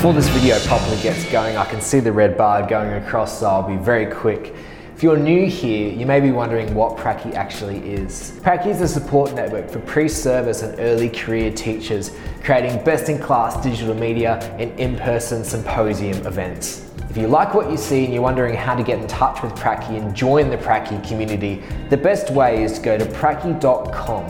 Before 0.00 0.14
this 0.14 0.30
video 0.30 0.58
properly 0.60 0.96
gets 1.02 1.30
going, 1.30 1.58
I 1.58 1.66
can 1.66 1.82
see 1.82 2.00
the 2.00 2.10
red 2.10 2.38
bar 2.38 2.66
going 2.66 2.90
across, 3.04 3.40
so 3.40 3.46
I'll 3.46 3.68
be 3.68 3.76
very 3.76 4.06
quick. 4.06 4.54
If 4.96 5.02
you're 5.02 5.18
new 5.18 5.46
here, 5.46 5.92
you 5.92 6.06
may 6.06 6.20
be 6.20 6.30
wondering 6.30 6.74
what 6.74 6.96
Pracky 6.96 7.34
actually 7.34 7.80
is. 7.80 8.32
Pracky 8.40 8.68
is 8.68 8.80
a 8.80 8.88
support 8.88 9.34
network 9.34 9.68
for 9.68 9.78
pre-service 9.80 10.62
and 10.62 10.80
early 10.80 11.10
career 11.10 11.52
teachers, 11.52 12.16
creating 12.42 12.82
best-in-class 12.82 13.62
digital 13.62 13.94
media 13.94 14.38
and 14.58 14.72
in-person 14.80 15.44
symposium 15.44 16.26
events. 16.26 16.90
If 17.10 17.18
you 17.18 17.26
like 17.26 17.52
what 17.52 17.70
you 17.70 17.76
see 17.76 18.06
and 18.06 18.14
you're 18.14 18.22
wondering 18.22 18.54
how 18.54 18.74
to 18.74 18.82
get 18.82 19.00
in 19.00 19.06
touch 19.06 19.42
with 19.42 19.52
Pracky 19.52 20.00
and 20.00 20.16
join 20.16 20.48
the 20.48 20.56
Pracky 20.56 21.06
community, 21.06 21.62
the 21.90 21.98
best 21.98 22.30
way 22.30 22.62
is 22.62 22.78
to 22.78 22.80
go 22.82 22.96
to 22.96 23.04
pracky.com. 23.04 24.24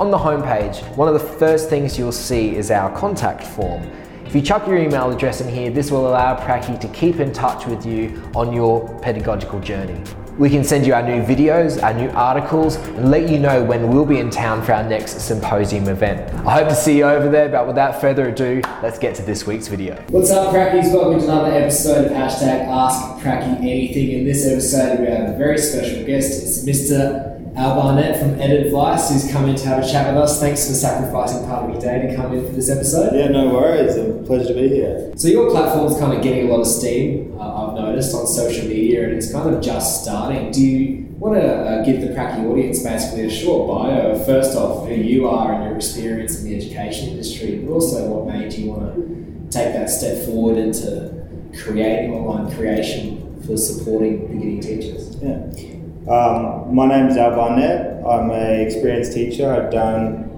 On 0.00 0.10
the 0.10 0.16
homepage, 0.16 0.82
one 0.96 1.08
of 1.08 1.12
the 1.12 1.28
first 1.38 1.68
things 1.68 1.98
you'll 1.98 2.10
see 2.10 2.56
is 2.56 2.70
our 2.70 2.90
contact 2.98 3.42
form. 3.46 3.86
If 4.26 4.34
you 4.34 4.42
chuck 4.42 4.66
your 4.66 4.78
email 4.78 5.10
address 5.10 5.40
in 5.40 5.48
here, 5.48 5.70
this 5.70 5.90
will 5.90 6.08
allow 6.08 6.34
Pracky 6.34 6.80
to 6.80 6.88
keep 6.88 7.20
in 7.20 7.32
touch 7.32 7.66
with 7.66 7.86
you 7.86 8.22
on 8.34 8.52
your 8.52 8.88
pedagogical 9.00 9.60
journey. 9.60 10.00
We 10.38 10.50
can 10.50 10.64
send 10.64 10.84
you 10.84 10.94
our 10.94 11.02
new 11.02 11.22
videos, 11.22 11.80
our 11.80 11.94
new 11.94 12.08
articles, 12.10 12.74
and 12.74 13.10
let 13.10 13.28
you 13.28 13.38
know 13.38 13.62
when 13.62 13.88
we'll 13.88 14.06
be 14.06 14.18
in 14.18 14.30
town 14.30 14.64
for 14.64 14.72
our 14.72 14.82
next 14.82 15.20
symposium 15.20 15.88
event. 15.88 16.34
I 16.44 16.54
hope 16.58 16.68
to 16.68 16.74
see 16.74 16.96
you 16.96 17.04
over 17.04 17.28
there, 17.30 17.48
but 17.48 17.68
without 17.68 18.00
further 18.00 18.30
ado, 18.30 18.60
let's 18.82 18.98
get 18.98 19.14
to 19.16 19.22
this 19.22 19.46
week's 19.46 19.68
video. 19.68 19.94
What's 20.08 20.30
up, 20.30 20.52
Prackies? 20.52 20.92
Welcome 20.92 21.20
to 21.20 21.24
another 21.26 21.52
episode 21.52 22.06
of 22.06 22.12
hashtag 22.12 22.66
Ask 22.66 23.22
Pracky 23.24 23.58
Anything. 23.58 24.18
In 24.18 24.24
this 24.24 24.44
episode, 24.44 25.00
we 25.00 25.06
have 25.06 25.28
a 25.28 25.38
very 25.38 25.58
special 25.58 26.04
guest. 26.04 26.42
It's 26.42 26.64
Mr. 26.64 27.33
Al 27.56 27.76
Barnett 27.76 28.18
from 28.18 28.40
Ed 28.40 28.50
Advice, 28.50 29.10
who's 29.10 29.30
come 29.30 29.48
in 29.48 29.54
to 29.54 29.68
have 29.68 29.84
a 29.84 29.88
chat 29.88 30.12
with 30.12 30.20
us. 30.24 30.40
Thanks 30.40 30.66
for 30.66 30.74
sacrificing 30.74 31.46
part 31.46 31.64
of 31.64 31.70
your 31.70 31.80
day 31.80 32.08
to 32.08 32.16
come 32.16 32.34
in 32.34 32.44
for 32.44 32.52
this 32.52 32.68
episode. 32.68 33.14
Yeah, 33.14 33.28
no 33.28 33.48
worries. 33.48 33.96
A 33.96 34.12
pleasure 34.26 34.48
to 34.48 34.54
be 34.54 34.68
here. 34.68 35.12
So 35.16 35.28
your 35.28 35.48
platform's 35.50 35.96
kind 36.00 36.12
of 36.12 36.20
getting 36.20 36.48
a 36.48 36.50
lot 36.50 36.62
of 36.62 36.66
steam. 36.66 37.32
Uh, 37.38 37.68
I've 37.68 37.74
noticed 37.74 38.12
on 38.12 38.26
social 38.26 38.66
media, 38.66 39.04
and 39.04 39.12
it's 39.12 39.30
kind 39.30 39.54
of 39.54 39.62
just 39.62 40.02
starting. 40.02 40.50
Do 40.50 40.66
you 40.66 41.06
want 41.16 41.40
to 41.40 41.46
uh, 41.46 41.84
give 41.84 42.00
the 42.00 42.08
Pracky 42.08 42.44
audience 42.44 42.82
basically 42.82 43.26
a 43.26 43.30
short 43.30 43.68
bio? 43.68 44.18
First 44.24 44.56
off, 44.56 44.88
who 44.88 44.94
you 44.94 45.28
are 45.28 45.54
and 45.54 45.64
your 45.64 45.76
experience 45.76 46.40
in 46.42 46.48
the 46.48 46.56
education 46.56 47.10
industry, 47.10 47.58
but 47.58 47.72
also 47.72 48.08
what 48.08 48.34
made 48.34 48.52
you 48.52 48.72
want 48.72 48.96
to 48.96 49.56
take 49.56 49.72
that 49.74 49.90
step 49.90 50.26
forward 50.26 50.58
into 50.58 51.24
creating 51.62 52.14
online 52.14 52.52
creation 52.56 53.40
for 53.46 53.56
supporting 53.56 54.26
beginning 54.26 54.60
teachers. 54.60 55.16
Yeah. 55.22 55.73
Um, 56.08 56.74
my 56.74 56.86
name 56.86 57.06
is 57.06 57.16
Al 57.16 57.30
Barnett. 57.30 58.04
I'm 58.04 58.30
an 58.30 58.60
experienced 58.60 59.14
teacher. 59.14 59.50
I've 59.50 59.72
done 59.72 60.30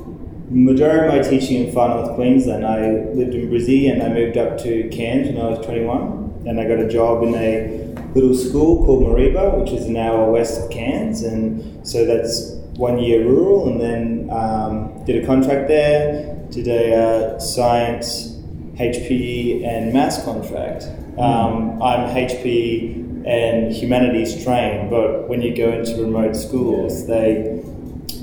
majority 0.48 1.18
of 1.18 1.24
my 1.24 1.28
teaching 1.28 1.66
in 1.66 1.74
far 1.74 1.88
north 1.88 2.14
Queensland. 2.14 2.64
I 2.64 3.02
lived 3.14 3.34
in 3.34 3.50
Brizzy 3.50 3.90
and 3.90 4.00
I 4.00 4.08
moved 4.10 4.36
up 4.36 4.58
to 4.58 4.88
Cairns 4.90 5.26
when 5.26 5.44
I 5.44 5.48
was 5.48 5.66
21. 5.66 6.44
And 6.46 6.60
I 6.60 6.68
got 6.68 6.78
a 6.78 6.88
job 6.88 7.24
in 7.24 7.34
a 7.34 8.12
little 8.14 8.32
school 8.32 8.86
called 8.86 9.02
Mareeba, 9.02 9.60
which 9.60 9.72
is 9.72 9.86
an 9.86 9.96
hour 9.96 10.30
west 10.30 10.62
of 10.62 10.70
Cairns. 10.70 11.24
And 11.24 11.84
so 11.84 12.04
that's 12.04 12.52
one 12.76 13.00
year 13.00 13.24
rural. 13.24 13.68
And 13.68 13.80
then 13.80 14.30
um, 14.30 15.04
did 15.04 15.20
a 15.24 15.26
contract 15.26 15.66
there, 15.66 16.36
did 16.48 16.68
a 16.68 16.94
uh, 16.94 17.38
science, 17.40 18.36
HPE, 18.76 19.66
and 19.66 19.92
maths 19.92 20.22
contract. 20.22 20.84
Um, 21.18 21.82
I'm 21.82 22.14
HP 22.14 23.06
and 23.26 23.72
humanities 23.72 24.42
trained, 24.44 24.90
but 24.90 25.28
when 25.28 25.42
you 25.42 25.54
go 25.56 25.70
into 25.72 26.00
remote 26.02 26.36
schools, 26.36 27.06
they, 27.06 27.62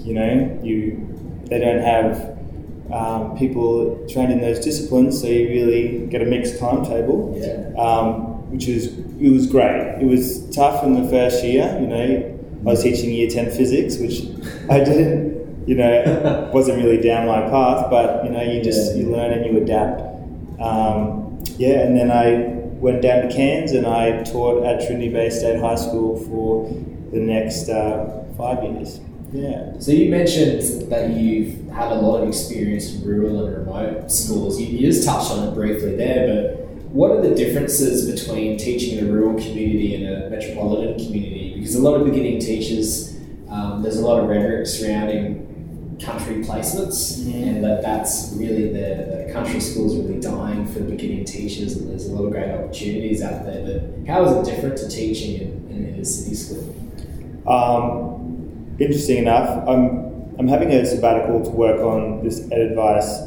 you 0.03 0.14
know, 0.14 0.59
you 0.64 1.09
they 1.50 1.59
don't 1.59 1.81
have 1.81 2.38
um, 2.91 3.38
people 3.38 4.06
trained 4.09 4.31
in 4.31 4.42
those 4.42 4.59
disciplines, 4.59 5.19
so 5.19 5.28
you 5.28 5.50
really 5.50 6.08
get 6.08 6.22
a 6.22 6.25
mixed 6.25 6.59
timetable, 6.59 7.36
Yeah. 7.38 7.74
um, 7.81 8.50
which 8.52 8.68
is 8.68 8.97
it 9.19 9.30
was 9.31 9.47
great. 9.47 9.97
It 10.02 10.06
was 10.06 10.50
tough 10.56 10.84
in 10.84 11.02
the 11.02 11.08
first 11.09 11.44
year, 11.44 11.78
you 11.81 11.88
know. 11.88 12.30
I 12.62 12.66
was 12.66 12.81
teaching 12.84 13.12
year 13.13 13.30
ten 13.30 13.52
physics, 13.52 13.97
which 13.97 14.22
I 14.69 14.80
didn't, 14.84 15.68
you 15.68 15.75
know, 15.75 16.50
wasn't 16.53 16.78
really 16.84 17.02
down 17.02 17.28
my 17.28 17.42
path, 17.50 17.90
but 17.90 18.24
you 18.24 18.31
know, 18.31 18.42
you 18.42 18.62
just 18.63 18.96
Yeah. 18.96 19.03
you 19.03 19.12
learn 19.12 19.31
and 19.34 19.46
you 19.46 19.62
adapt. 19.62 20.02
Um, 20.62 21.44
yeah, 21.58 21.81
and 21.81 21.97
then 21.97 22.09
I 22.09 22.62
went 22.83 23.01
down 23.01 23.25
to 23.25 23.33
Cairns 23.33 23.71
and 23.71 23.88
I 23.88 24.23
taught 24.23 24.66
at 24.66 24.85
Trinity 24.85 25.07
Bay 25.07 25.29
State 25.29 25.57
High 25.61 25.75
School 25.75 26.19
for 26.25 26.67
the 27.11 27.19
next 27.19 27.69
uh, 27.69 28.25
five 28.38 28.61
years. 28.61 28.99
Yeah. 29.31 29.79
So 29.79 29.94
you 29.94 30.11
mentioned 30.11 30.91
that 30.91 31.11
you've 31.11 31.69
had 31.69 31.94
a 31.94 31.95
lot 31.95 32.21
of 32.21 32.27
experience 32.27 32.94
in 32.94 33.05
rural 33.05 33.45
and 33.45 33.57
remote 33.57 34.11
schools. 34.11 34.59
You, 34.59 34.79
just 34.79 35.07
touched 35.07 35.31
on 35.31 35.47
it 35.47 35.53
briefly 35.53 35.95
there, 35.95 36.27
but 36.27 36.67
what 36.91 37.11
are 37.11 37.21
the 37.21 37.33
differences 37.33 38.11
between 38.11 38.57
teaching 38.57 38.97
in 39.00 39.07
a 39.07 39.11
rural 39.11 39.41
community 39.41 39.95
and 39.95 40.05
a 40.05 40.29
metropolitan 40.29 40.95
community? 41.03 41.53
Because 41.55 41.75
a 41.75 41.81
lot 41.81 41.95
of 41.95 42.05
beginning 42.05 42.41
teachers, 42.41 43.15
um, 43.50 43.81
there's 43.81 43.97
a 43.97 44.05
lot 44.05 44.21
of 44.21 44.27
rhetoric 44.27 44.67
surrounding 44.67 45.43
country 46.00 46.36
placements, 46.44 47.20
Mhm. 47.24 47.48
and 47.48 47.64
that 47.64 47.81
that's 47.81 48.34
really 48.38 48.68
the, 48.74 49.26
the 49.28 49.34
country 49.34 49.59
schools 49.59 49.96
really 49.98 50.20
dying 50.20 50.66
for 50.66 50.80
beginning 50.81 51.26
teachers, 51.26 51.76
and 51.78 51.90
there's 51.90 52.08
a 52.08 52.14
lot 52.16 52.26
of 52.26 52.31
great 52.31 52.50
opportunities 52.52 53.22
out 53.22 53.46
there. 53.46 53.64
But 53.66 54.08
how 54.08 54.24
is 54.26 54.31
it 54.48 54.52
different 54.52 54.78
to 54.78 54.88
teaching 54.88 55.36
in, 55.42 55.68
in, 55.76 55.94
in 55.96 56.00
a 56.00 56.06
city 56.06 56.36
school? 56.36 56.76
Um, 57.48 58.76
interesting 58.80 59.18
enough, 59.18 59.68
I'm, 59.68 60.34
I'm 60.40 60.48
having 60.48 60.72
a 60.72 60.86
sabbatical 60.86 61.44
to 61.44 61.50
work 61.50 61.80
on 61.81 62.24
this 62.24 62.50
Ed 62.52 62.62
Advice 62.62 63.22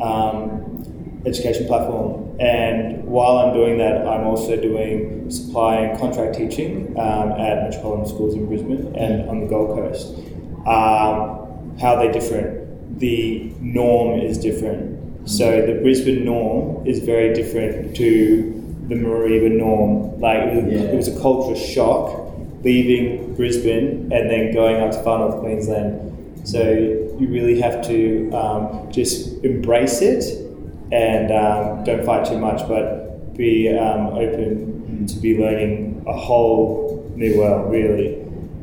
um, 0.00 1.22
education 1.26 1.66
platform. 1.66 2.36
And 2.40 3.04
while 3.04 3.38
I'm 3.38 3.52
doing 3.54 3.78
that, 3.78 4.06
I'm 4.06 4.26
also 4.26 4.56
doing 4.56 5.30
supply 5.30 5.76
and 5.76 5.98
contract 6.00 6.36
teaching 6.36 6.94
um, 6.98 7.32
at 7.32 7.62
metropolitan 7.64 8.06
schools 8.06 8.34
in 8.34 8.46
Brisbane 8.46 8.94
and 8.96 9.28
on 9.28 9.40
the 9.40 9.46
Gold 9.46 9.76
Coast. 9.78 10.14
Um, 10.66 11.39
how 11.80 11.96
they're 11.96 12.12
different? 12.12 12.98
The 13.00 13.52
norm 13.60 14.20
is 14.20 14.38
different. 14.38 15.28
So 15.28 15.64
the 15.66 15.80
Brisbane 15.82 16.24
norm 16.24 16.86
is 16.86 17.00
very 17.00 17.32
different 17.34 17.96
to 17.96 18.56
the 18.88 18.94
Mareeba 18.94 19.50
norm. 19.56 20.20
Like 20.20 20.38
it 20.48 20.64
was, 20.64 20.72
Yeah. 20.74 20.80
it 20.90 20.96
was 20.96 21.08
a 21.08 21.20
culture 21.20 21.58
shock 21.58 22.32
leaving 22.62 23.34
Brisbane 23.34 24.10
and 24.12 24.30
then 24.30 24.52
going 24.52 24.76
up 24.82 24.90
to 24.92 25.02
far 25.02 25.18
north 25.20 25.40
Queensland. 25.40 26.40
So 26.44 26.60
you 27.18 27.26
really 27.28 27.60
have 27.60 27.86
to 27.86 28.30
um, 28.32 28.90
just 28.90 29.42
embrace 29.44 30.00
it 30.02 30.24
and 30.92 31.30
um, 31.30 31.84
don't 31.84 32.04
fight 32.04 32.26
too 32.26 32.38
much, 32.38 32.66
but 32.68 33.34
be 33.36 33.68
um, 33.76 34.08
open 34.08 35.06
to 35.06 35.16
be 35.20 35.38
learning 35.38 36.02
a 36.06 36.12
whole 36.12 37.10
new 37.16 37.38
world. 37.38 37.70
Really, 37.70 38.16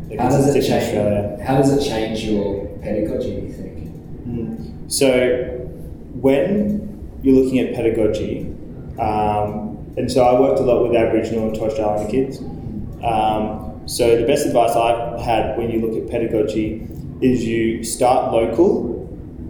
Like, 0.10 0.20
How 0.20 0.30
does 0.30 0.56
it 0.56 0.62
change? 0.62 0.84
Australia. 0.84 1.38
How 1.44 1.58
does 1.58 1.72
it 1.78 1.88
change 1.90 2.24
your 2.26 2.67
pedagogy? 2.88 3.30
You 3.30 3.54
think? 3.54 3.78
Mm. 4.28 4.92
So, 4.92 5.10
when 6.22 7.20
you're 7.22 7.36
looking 7.36 7.60
at 7.60 7.76
pedagogy, 7.76 8.48
um, 9.00 9.94
and 9.98 10.12
so 10.12 10.24
I 10.24 10.40
worked 10.40 10.60
a 10.60 10.64
lot 10.64 10.88
with 10.88 10.96
Aboriginal 10.96 11.48
and 11.48 11.56
Torres 11.56 11.74
Strait 11.74 11.86
Islander 11.86 12.12
kids. 12.12 12.40
Um, 13.04 13.82
so, 13.86 14.20
the 14.20 14.26
best 14.26 14.46
advice 14.46 14.76
I've 14.76 15.20
had 15.22 15.58
when 15.58 15.70
you 15.72 15.86
look 15.86 16.02
at 16.02 16.10
pedagogy 16.10 16.88
is 17.22 17.46
you 17.46 17.84
start 17.84 18.32
local 18.32 18.96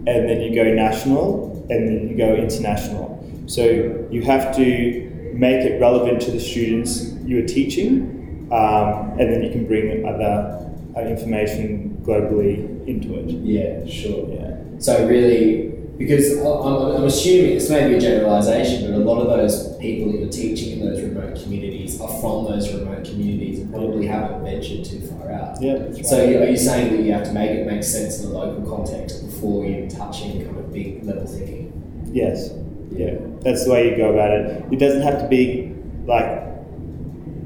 and 0.06 0.28
then 0.28 0.40
you 0.40 0.54
go 0.54 0.64
national 0.72 1.66
and 1.70 1.88
then 1.88 2.08
you 2.08 2.16
go 2.16 2.34
international. 2.34 3.14
So, 3.46 3.62
you 4.10 4.22
have 4.22 4.54
to 4.56 5.08
make 5.34 5.64
it 5.64 5.80
relevant 5.80 6.20
to 6.22 6.30
the 6.30 6.40
students 6.40 7.12
you 7.24 7.44
are 7.44 7.46
teaching, 7.46 8.48
um, 8.50 9.18
and 9.20 9.32
then 9.32 9.42
you 9.42 9.50
can 9.50 9.66
bring 9.66 10.04
other 10.06 10.67
uh, 10.98 11.06
information 11.06 11.98
globally 12.02 12.86
into 12.86 13.14
it. 13.18 13.30
Yeah, 13.30 13.86
sure. 13.86 14.28
Yeah. 14.28 14.56
So 14.78 15.06
really, 15.06 15.68
because 15.98 16.38
I- 16.38 16.42
I'm, 16.42 16.96
I'm 16.96 17.04
assuming 17.04 17.54
this 17.54 17.70
may 17.70 17.88
be 17.88 17.94
a 17.94 18.00
generalisation, 18.00 18.90
but 18.90 18.96
a 18.96 19.04
lot 19.04 19.20
of 19.20 19.28
those 19.28 19.76
people 19.78 20.12
that 20.12 20.18
you're 20.20 20.28
teaching 20.30 20.80
in 20.80 20.86
those 20.86 21.02
remote 21.02 21.40
communities 21.42 22.00
are 22.00 22.08
from 22.20 22.44
those 22.44 22.72
remote 22.72 23.04
communities 23.04 23.60
and 23.60 23.72
probably 23.72 24.06
haven't 24.06 24.44
ventured 24.44 24.84
too 24.84 25.00
far 25.00 25.32
out. 25.32 25.60
Yeah, 25.60 25.74
right. 25.74 26.06
So 26.06 26.18
are 26.24 26.48
you 26.48 26.56
saying 26.56 26.96
that 26.96 27.02
you 27.02 27.12
have 27.12 27.24
to 27.24 27.32
make 27.32 27.50
it 27.50 27.66
make 27.66 27.82
sense 27.82 28.22
in 28.22 28.30
the 28.30 28.38
local 28.38 28.76
context 28.76 29.24
before 29.24 29.66
you 29.66 29.88
touch 29.88 30.20
touching 30.20 30.44
kind 30.44 30.58
of 30.58 30.72
big 30.72 31.04
level 31.04 31.26
thinking? 31.26 31.66
yes, 32.12 32.50
yeah, 32.90 33.16
that's 33.42 33.64
the 33.66 33.70
way 33.70 33.90
you 33.90 33.96
go 33.96 34.12
about 34.12 34.30
it. 34.30 34.72
It 34.72 34.78
doesn't 34.78 35.02
have 35.02 35.20
to 35.20 35.28
be 35.28 35.74
like 36.06 36.42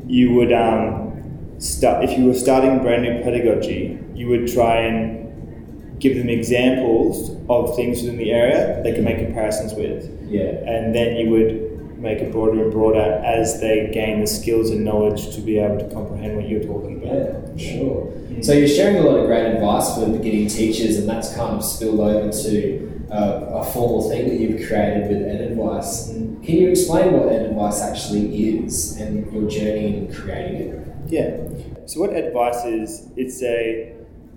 you 0.07 0.35
would 0.35 0.53
um, 0.53 1.02
start 1.63 2.05
if 2.05 2.19
you 2.19 2.27
were 2.27 2.35
starting 2.35 2.81
brand 2.81 3.03
new 3.03 3.23
pedagogy. 3.23 3.99
You 4.15 4.29
would 4.29 4.53
try 4.53 4.79
and 4.83 5.99
give 6.01 6.17
them 6.17 6.29
examples 6.29 7.37
of 7.49 7.75
things 7.77 8.03
within 8.03 8.17
the 8.19 8.33
area 8.33 8.83
they 8.83 8.93
can 8.93 9.05
make 9.05 9.19
comparisons 9.19 9.73
with, 9.75 10.11
Yeah. 10.29 10.43
and 10.67 10.93
then 10.95 11.17
you 11.17 11.31
would 11.31 11.99
make 12.01 12.19
it 12.19 12.33
broader 12.33 12.65
and 12.65 12.73
broader 12.73 13.23
as 13.25 13.61
they 13.61 13.89
gain 13.95 14.21
the 14.21 14.27
skills 14.27 14.71
and 14.71 14.85
knowledge 14.85 15.33
to 15.37 15.41
be 15.41 15.59
able 15.61 15.79
to 15.79 15.85
comprehend 15.95 16.37
what 16.37 16.49
you're 16.49 16.65
talking 16.65 17.01
about. 17.01 17.15
Yeah, 17.57 17.79
sure. 17.79 18.09
So 18.41 18.53
you're 18.55 18.67
sharing 18.67 18.97
a 18.97 19.03
lot 19.03 19.21
of 19.21 19.27
great 19.27 19.47
advice 19.55 19.95
for 19.95 20.07
beginning 20.09 20.49
teachers, 20.49 20.99
and 20.99 21.09
that's 21.09 21.33
kind 21.37 21.57
of 21.57 21.65
spilled 21.65 22.01
over 22.01 22.33
to 22.33 22.91
uh, 23.13 23.61
a 23.61 23.65
formal 23.65 24.11
thing 24.11 24.27
that 24.29 24.41
you've 24.41 24.67
created 24.67 25.09
with 25.09 25.23
Ed 25.23 25.41
Advice. 25.53 26.09
Can 26.09 26.57
you 26.57 26.71
explain 26.71 27.13
what 27.13 27.29
Ed 27.31 27.43
Advice 27.47 27.81
actually 27.81 28.25
is 28.59 28.97
and 29.01 29.33
your 29.33 29.49
journey 29.49 29.97
in 29.99 30.13
creating 30.13 30.57
it? 30.73 30.89
Yeah. 31.13 31.47
So 31.85 32.01
what 32.01 32.17
advice 32.17 32.65
is? 32.65 33.11
It's 33.19 33.43
a 33.43 33.93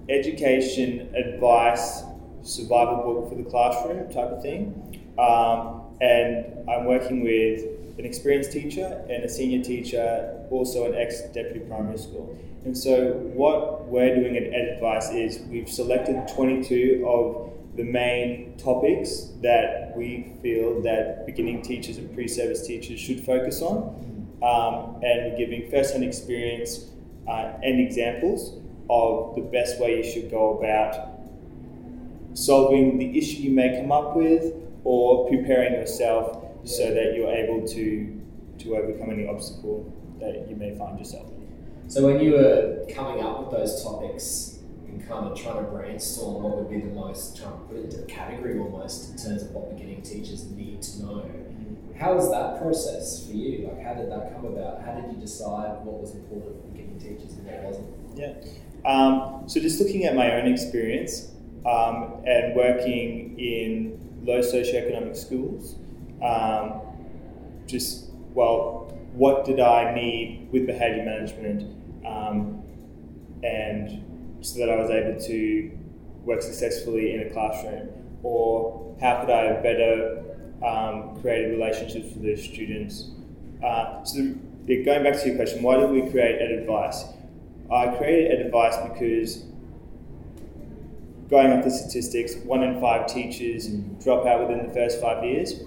education 0.10 1.10
advice 1.16 2.04
survival 2.42 2.98
book 2.98 3.30
for 3.30 3.36
the 3.36 3.50
classroom 3.50 4.12
type 4.12 4.28
of 4.28 4.42
thing. 4.42 5.00
Um, 5.18 5.84
and 6.02 6.70
I'm 6.70 6.84
working 6.84 7.24
with 7.24 7.62
an 7.98 8.04
experienced 8.04 8.52
teacher 8.52 9.06
and 9.10 9.24
a 9.24 9.30
senior 9.30 9.64
teacher, 9.64 10.46
also 10.52 10.92
an 10.92 10.96
ex 10.96 11.22
deputy 11.34 11.62
primary 11.62 11.98
school. 11.98 12.38
And 12.66 12.78
so, 12.78 13.14
what 13.34 13.86
we're 13.86 14.14
doing 14.14 14.36
at 14.36 14.44
Advice 14.44 15.12
is 15.12 15.40
we've 15.48 15.70
selected 15.70 16.28
22 16.28 17.06
of 17.08 17.54
the 17.78 17.86
main 17.86 18.58
topics 18.58 19.30
that 19.42 19.94
we 19.96 20.34
feel 20.42 20.82
that 20.82 21.26
beginning 21.26 21.62
teachers 21.62 21.96
and 22.00 22.14
pre-service 22.14 22.68
teachers 22.68 23.00
should 23.00 23.22
focus 23.22 23.62
on, 23.62 24.15
um, 24.44 25.02
and 25.04 25.38
giving 25.38 25.70
first-hand 25.70 26.04
experience 26.04 26.90
uh, 27.28 27.54
and 27.64 27.80
examples 27.80 28.60
of 28.90 29.36
the 29.36 29.42
best 29.42 29.80
way 29.80 29.98
you 29.98 30.04
should 30.04 30.30
go 30.30 30.58
about 30.58 31.16
solving 32.36 32.98
the 32.98 33.18
issue 33.18 33.42
you 33.44 33.52
may 33.52 33.80
come 33.80 33.92
up 33.92 34.16
with 34.16 34.54
or 34.84 35.28
preparing 35.30 35.74
yourself 35.74 36.46
so 36.64 36.94
that 36.94 37.16
you're 37.16 37.32
able 37.32 37.66
to 37.68 38.22
to 38.58 38.76
overcome 38.76 39.12
any 39.12 39.28
obstacle 39.28 39.92
that 40.20 40.48
you 40.50 40.56
may 40.56 40.74
find 40.78 40.98
yourself 40.98 41.28
in. 41.30 41.46
So 41.88 42.06
when 42.06 42.22
you 42.22 42.32
were 42.32 42.86
coming 42.94 43.24
up 43.24 43.42
with 43.42 43.52
those 43.52 43.84
topics 43.84 44.60
and 44.88 45.06
kind 45.08 45.28
of 45.28 45.38
trying 45.40 45.58
to 45.58 45.70
brainstorm 45.70 46.44
what 46.44 46.58
would 46.58 46.70
be 46.70 46.80
the 46.80 46.94
most, 46.94 47.38
trying 47.38 47.52
to 47.52 47.58
put 47.66 47.78
it 47.78 47.84
into 47.86 48.04
a 48.04 48.06
category 48.06 48.58
almost 48.58 49.12
in 49.12 49.18
terms 49.18 49.44
of 49.44 49.52
what 49.52 49.76
beginning 49.76 50.02
teachers 50.02 50.46
need 50.52 50.82
to 50.82 51.02
know, 51.04 51.30
how 51.98 52.14
was 52.14 52.30
that 52.32 52.62
process 52.62 53.26
for 53.26 53.34
you? 53.34 53.68
Like 53.68 53.82
how 53.84 53.94
did 53.94 54.12
that 54.12 54.36
come 54.36 54.46
about? 54.46 54.84
How 54.84 54.94
did 54.94 55.12
you 55.12 55.18
decide 55.20 55.84
what 55.86 56.02
was 56.02 56.14
important 56.14 56.62
for 56.62 56.68
beginning 56.70 57.00
teachers 57.00 57.34
and 57.34 57.46
what 57.48 57.64
wasn't? 57.64 57.88
Yeah. 58.16 58.34
Um, 58.86 59.44
so 59.48 59.60
just 59.60 59.80
looking 59.80 60.06
at 60.06 60.16
my 60.16 60.34
own 60.34 60.52
experience 60.52 61.32
um, 61.66 62.22
and 62.26 62.56
working 62.56 63.40
in 63.40 64.00
low 64.24 64.42
socioeconomic 64.42 65.16
schools, 65.16 65.76
um, 66.22 66.82
just 67.66 68.10
well, 68.34 68.94
what 69.14 69.46
did 69.46 69.60
I 69.60 69.94
need 69.96 70.50
with 70.52 70.68
behaviour 70.68 71.06
management, 71.06 71.64
um, 72.06 72.62
and 73.44 74.04
so 74.42 74.60
that 74.60 74.70
I 74.70 74.76
was 74.76 74.92
able 74.92 75.20
to 75.20 75.78
work 76.26 76.42
successfully 76.42 77.14
in 77.14 77.22
a 77.22 77.30
classroom, 77.30 77.90
or 78.24 78.96
how 79.00 79.22
could 79.22 79.30
I 79.30 79.54
better 79.62 80.35
um, 80.64 81.20
create 81.22 81.50
relationships 81.50 82.14
with 82.14 82.24
the 82.24 82.36
students? 82.36 83.10
Uh, 83.64 84.04
so, 84.04 84.34
the, 84.66 84.84
going 84.84 85.04
back 85.04 85.20
to 85.22 85.28
your 85.28 85.36
question, 85.36 85.64
why 85.64 85.78
did 85.78 85.90
we 85.90 86.10
create 86.10 86.42
Ed 86.42 86.52
Advice? 86.52 87.06
I 87.72 87.88
created 87.96 88.40
Ed 88.40 88.46
Advice 88.46 88.76
because 88.92 89.46
going 91.30 91.52
off 91.54 91.64
the 91.64 91.72
statistics, 91.72 92.36
one 92.46 92.64
in 92.64 92.80
five 92.80 93.08
teachers 93.08 93.68
drop 94.04 94.26
out 94.26 94.48
within 94.48 94.68
the 94.68 94.74
first 94.74 95.02
five 95.02 95.24
years. 95.24 95.62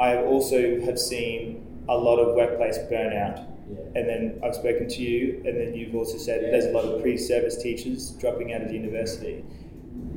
I 0.00 0.16
also 0.16 0.80
have 0.80 0.98
seen 0.98 1.84
a 1.88 1.96
lot 1.96 2.18
of 2.18 2.34
workplace 2.34 2.78
burnout. 2.78 3.46
Yeah. 3.70 3.78
And 3.96 4.08
then 4.08 4.40
I've 4.42 4.54
spoken 4.54 4.88
to 4.88 5.02
you, 5.02 5.42
and 5.44 5.58
then 5.60 5.74
you've 5.74 5.94
also 5.94 6.16
said 6.16 6.42
Yeah. 6.42 6.50
there's 6.52 6.66
a 6.66 6.70
lot 6.70 6.84
of 6.84 7.02
pre 7.02 7.18
service 7.18 7.60
teachers 7.60 8.12
dropping 8.12 8.54
out 8.54 8.62
of 8.62 8.72
university. 8.72 9.44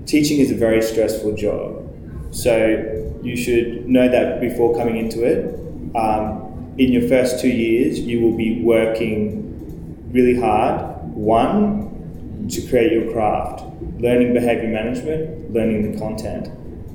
Teaching 0.06 0.40
is 0.40 0.52
a 0.52 0.56
very 0.56 0.82
stressful 0.82 1.34
job. 1.34 1.88
So 2.32 3.11
you 3.24 3.36
should 3.36 3.88
know 3.88 4.10
that 4.10 4.40
before 4.42 4.76
coming 4.76 4.98
into 4.98 5.24
it. 5.24 5.56
Um, 5.96 6.74
in 6.78 6.92
your 6.92 7.08
first 7.08 7.40
two 7.40 7.50
years, 7.50 8.00
you 8.00 8.22
will 8.22 8.36
be 8.36 8.62
working 8.64 10.10
really 10.12 10.40
hard. 10.40 10.88
One, 11.14 12.48
to 12.50 12.62
create 12.68 12.92
your 12.92 13.12
craft, 13.12 13.64
learning 14.00 14.34
behavior 14.34 14.70
management, 14.70 15.54
learning 15.54 15.92
the 15.92 16.00
content. 16.00 16.50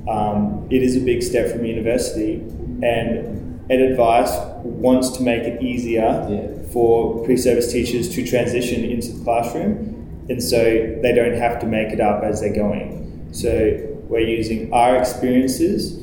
Um, 0.07 0.67
it 0.69 0.83
is 0.83 0.95
a 0.95 0.99
big 0.99 1.21
step 1.23 1.51
from 1.51 1.65
university, 1.65 2.35
and 2.83 3.59
Ed 3.69 3.81
Advice 3.81 4.31
wants 4.63 5.09
to 5.17 5.23
make 5.23 5.43
it 5.43 5.61
easier 5.61 6.27
Yeah. 6.29 6.47
for 6.71 7.23
pre-service 7.23 7.71
teachers 7.71 8.09
to 8.15 8.25
transition 8.25 8.83
into 8.83 9.11
the 9.13 9.23
classroom, 9.23 10.05
and 10.29 10.41
so 10.41 10.59
they 11.01 11.13
don't 11.13 11.35
have 11.35 11.59
to 11.59 11.65
make 11.67 11.89
it 11.89 11.99
up 11.99 12.23
as 12.23 12.41
they're 12.41 12.53
going. 12.53 13.27
So 13.31 13.79
we're 14.09 14.19
using 14.19 14.71
our 14.73 14.97
experiences 14.97 15.96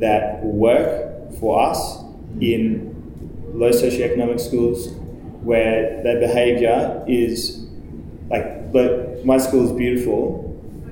that 0.00 0.42
work 0.44 1.32
for 1.38 1.60
us 1.62 2.02
in 2.40 2.90
low 3.54 3.70
socioeconomic 3.70 4.40
schools 4.40 4.88
where 5.42 6.02
their 6.02 6.18
behaviour 6.20 7.04
is 7.06 7.66
like 8.30 8.72
but 8.72 9.24
my 9.24 9.38
school 9.38 9.64
is 9.64 9.72
beautiful 9.72 10.40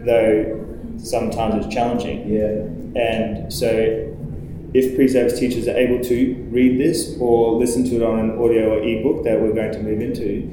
though 0.04 0.58
sometimes 0.98 1.64
it's 1.64 1.74
challenging 1.74 2.28
Yeah. 2.32 3.00
and 3.00 3.52
so 3.52 3.68
if 4.74 4.94
pre-service 4.94 5.38
teachers 5.38 5.68
are 5.68 5.76
able 5.76 6.02
to 6.04 6.34
read 6.50 6.78
this 6.80 7.16
or 7.18 7.58
listen 7.58 7.84
to 7.84 7.96
it 7.96 8.02
on 8.02 8.18
an 8.20 8.30
audio 8.38 8.78
or 8.78 8.82
ebook 8.82 9.24
that 9.24 9.40
we're 9.40 9.52
going 9.54 9.72
to 9.72 9.80
move 9.82 10.00
into 10.00 10.48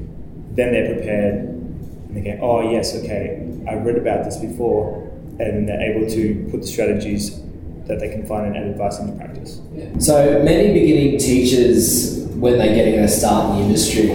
then 0.52 0.72
they're 0.72 0.94
prepared 0.94 1.34
and 1.44 2.16
they 2.16 2.20
go 2.22 2.38
oh 2.42 2.70
yes 2.70 2.94
okay 2.96 3.46
i've 3.68 3.84
read 3.84 3.96
about 3.96 4.24
this 4.24 4.36
before 4.38 5.06
and 5.38 5.68
they're 5.68 5.80
able 5.94 6.08
to 6.08 6.46
put 6.50 6.62
the 6.62 6.66
strategies 6.66 7.40
that 7.90 8.00
they 8.00 8.08
can 8.08 8.24
find 8.24 8.46
and 8.46 8.56
Ed 8.56 8.66
advice 8.68 8.98
into 9.00 9.12
practice. 9.18 9.60
So 9.98 10.42
many 10.42 10.72
beginning 10.72 11.18
teachers, 11.18 12.24
when 12.36 12.56
they're 12.58 12.74
getting 12.74 12.96
their 12.96 13.08
start 13.08 13.50
in 13.50 13.56
the 13.56 13.64
industry, 13.66 14.06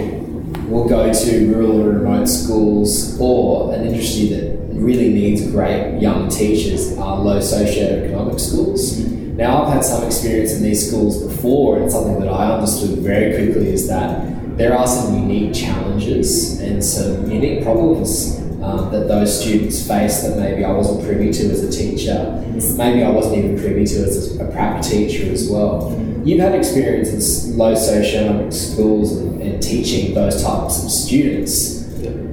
will 0.68 0.88
go 0.88 1.12
to 1.12 1.54
rural 1.54 1.82
or 1.82 1.90
remote 1.90 2.26
schools 2.26 3.20
or 3.20 3.72
an 3.74 3.86
industry 3.86 4.28
that 4.30 4.56
really 4.72 5.10
needs 5.10 5.48
great 5.50 6.00
young 6.00 6.28
teachers 6.28 6.96
are 6.98 7.18
low 7.18 7.38
socioeconomic 7.38 8.40
schools. 8.40 8.98
Mm-hmm. 8.98 9.36
Now, 9.36 9.64
I've 9.64 9.74
had 9.74 9.84
some 9.84 10.04
experience 10.04 10.52
in 10.54 10.62
these 10.62 10.88
schools 10.88 11.22
before, 11.22 11.78
and 11.78 11.92
something 11.92 12.18
that 12.20 12.28
I 12.28 12.52
understood 12.54 12.98
very 13.00 13.34
quickly 13.36 13.68
is 13.68 13.86
that 13.88 14.56
there 14.56 14.76
are 14.76 14.86
some 14.86 15.14
unique 15.14 15.54
challenges 15.54 16.58
and 16.60 16.82
some 16.82 17.30
unique 17.30 17.62
problems 17.62 18.38
um, 18.62 18.90
that 18.90 19.08
those 19.08 19.40
students 19.40 19.86
face 19.86 20.22
that 20.22 20.38
maybe 20.38 20.64
I 20.64 20.72
wasn't 20.72 21.04
privy 21.04 21.32
to 21.32 21.50
as 21.50 21.62
a 21.62 21.70
teacher. 21.70 22.42
Maybe 22.76 23.02
I 23.02 23.10
wasn't 23.10 23.38
even 23.38 23.58
privy 23.58 23.84
to 23.84 23.96
as 24.04 24.38
a 24.40 24.44
prac 24.46 24.82
teacher 24.82 25.30
as 25.30 25.48
well. 25.50 25.92
You've 26.24 26.40
had 26.40 26.54
experience 26.54 27.44
in 27.44 27.56
low 27.56 27.74
socioeconomic 27.74 28.52
schools 28.52 29.16
and, 29.18 29.42
and 29.42 29.62
teaching 29.62 30.14
those 30.14 30.42
types 30.42 30.82
of 30.82 30.90
students. 30.90 31.84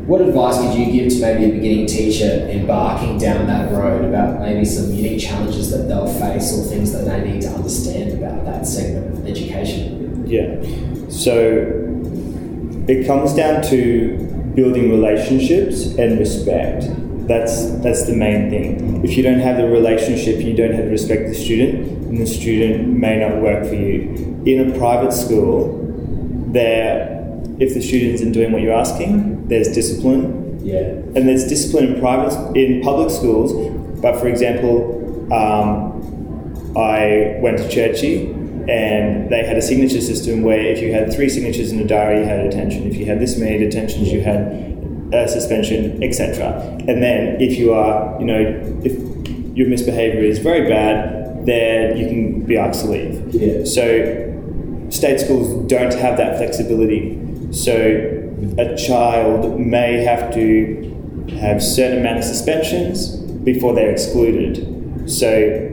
What 0.08 0.20
advice 0.22 0.58
could 0.58 0.78
you 0.78 0.92
give 0.92 1.14
to 1.14 1.22
maybe 1.22 1.46
a 1.46 1.54
beginning 1.54 1.88
teacher 1.88 2.48
embarking 2.50 3.20
down 3.20 3.48
that 3.48 3.72
road 3.72 4.04
about 4.04 4.42
maybe 4.42 4.66
some 4.66 4.92
unique 4.92 5.22
challenges 5.22 5.72
that 5.72 5.88
they'll 5.88 6.08
face 6.08 6.52
or 6.58 6.64
things 6.64 6.92
that 6.92 7.06
they 7.06 7.32
need 7.32 7.42
to 7.44 7.50
understand 7.50 8.12
about 8.12 8.44
that 8.46 8.68
segment 8.68 9.18
of 9.18 9.28
education? 9.28 10.26
Yeah. 10.28 10.62
So 11.10 11.84
it 12.88 13.08
comes 13.08 13.34
down 13.34 13.62
to 13.64 14.33
building 14.56 14.90
relationships 14.92 15.86
and 15.98 16.20
respect. 16.20 16.86
That's 17.28 17.72
that's 17.82 18.06
the 18.06 18.16
main 18.16 18.50
thing. 18.50 19.04
If 19.04 19.16
you 19.18 19.24
don't 19.24 19.40
have 19.40 19.58
the 19.58 19.68
relationship, 19.68 20.42
you 20.44 20.54
don't 20.54 20.74
have 20.74 20.86
the 20.86 20.92
respect 20.92 21.28
the 21.30 21.36
student, 21.36 21.88
and 22.08 22.18
the 22.18 22.28
student 22.28 22.88
may 23.00 23.20
not 23.20 23.42
work 23.42 23.66
for 23.66 23.76
you. 23.76 24.42
In 24.46 24.70
a 24.72 24.78
private 24.78 25.14
school, 25.14 25.80
there 26.52 27.12
if 27.60 27.74
the 27.74 27.82
student 27.82 28.16
isn't 28.16 28.32
doing 28.34 28.52
what 28.52 28.62
you're 28.62 28.74
asking, 28.74 29.48
there's 29.48 29.70
discipline 29.74 30.60
Yeah. 30.64 30.80
and 31.16 31.28
there's 31.28 31.48
discipline 31.48 31.94
in 31.94 32.00
private 32.00 32.34
in 32.58 32.82
public 32.82 33.10
schools. 33.10 33.54
But 34.02 34.20
for 34.20 34.28
example, 34.28 35.00
um, 35.32 35.92
I 36.76 37.38
went 37.42 37.58
to 37.60 37.64
Churchie, 37.66 38.43
and 38.70 39.30
they 39.30 39.44
had 39.46 39.58
a 39.58 39.62
signature 39.62 40.02
system 40.02 40.42
where 40.42 40.60
if 40.60 40.82
you 40.82 40.94
had 40.94 41.14
three 41.14 41.30
signatures 41.30 41.72
in 41.72 41.80
a 41.80 41.88
diary, 41.88 42.20
you 42.22 42.26
had 42.26 42.50
detention. 42.50 42.88
If 42.88 42.96
you 42.96 43.06
had 43.06 43.20
this 43.20 43.38
many 43.38 43.58
detentions, 43.58 44.12
you 44.12 44.22
had 44.22 44.40
a 45.14 45.28
suspension, 45.28 46.02
etc. 46.02 46.52
And 46.88 47.04
then 47.04 47.42
if 47.42 47.58
you 47.58 47.74
are, 47.74 48.20
you 48.20 48.26
know, 48.26 48.82
if 48.84 48.94
your 49.56 49.68
misbehaviour 49.68 50.24
is 50.24 50.40
very 50.40 50.68
bad, 50.70 51.46
then 51.46 51.98
you 51.98 52.08
can 52.08 52.46
be 52.46 52.58
asked 52.58 52.86
to 52.86 52.92
leave. 52.92 53.34
Yeah. 53.34 53.66
So 53.66 54.88
state 54.90 55.20
schools 55.20 55.68
don't 55.70 55.94
have 55.94 56.18
that 56.18 56.38
flexibility. 56.38 57.20
So 57.52 57.74
a 58.58 58.76
child 58.78 59.60
may 59.60 60.04
have 60.04 60.34
to 60.34 60.90
have 61.40 61.62
certain 61.62 62.00
amount 62.00 62.20
of 62.20 62.24
suspensions 62.24 63.16
before 63.44 63.74
they're 63.74 63.92
excluded. 63.92 65.10
So 65.10 65.70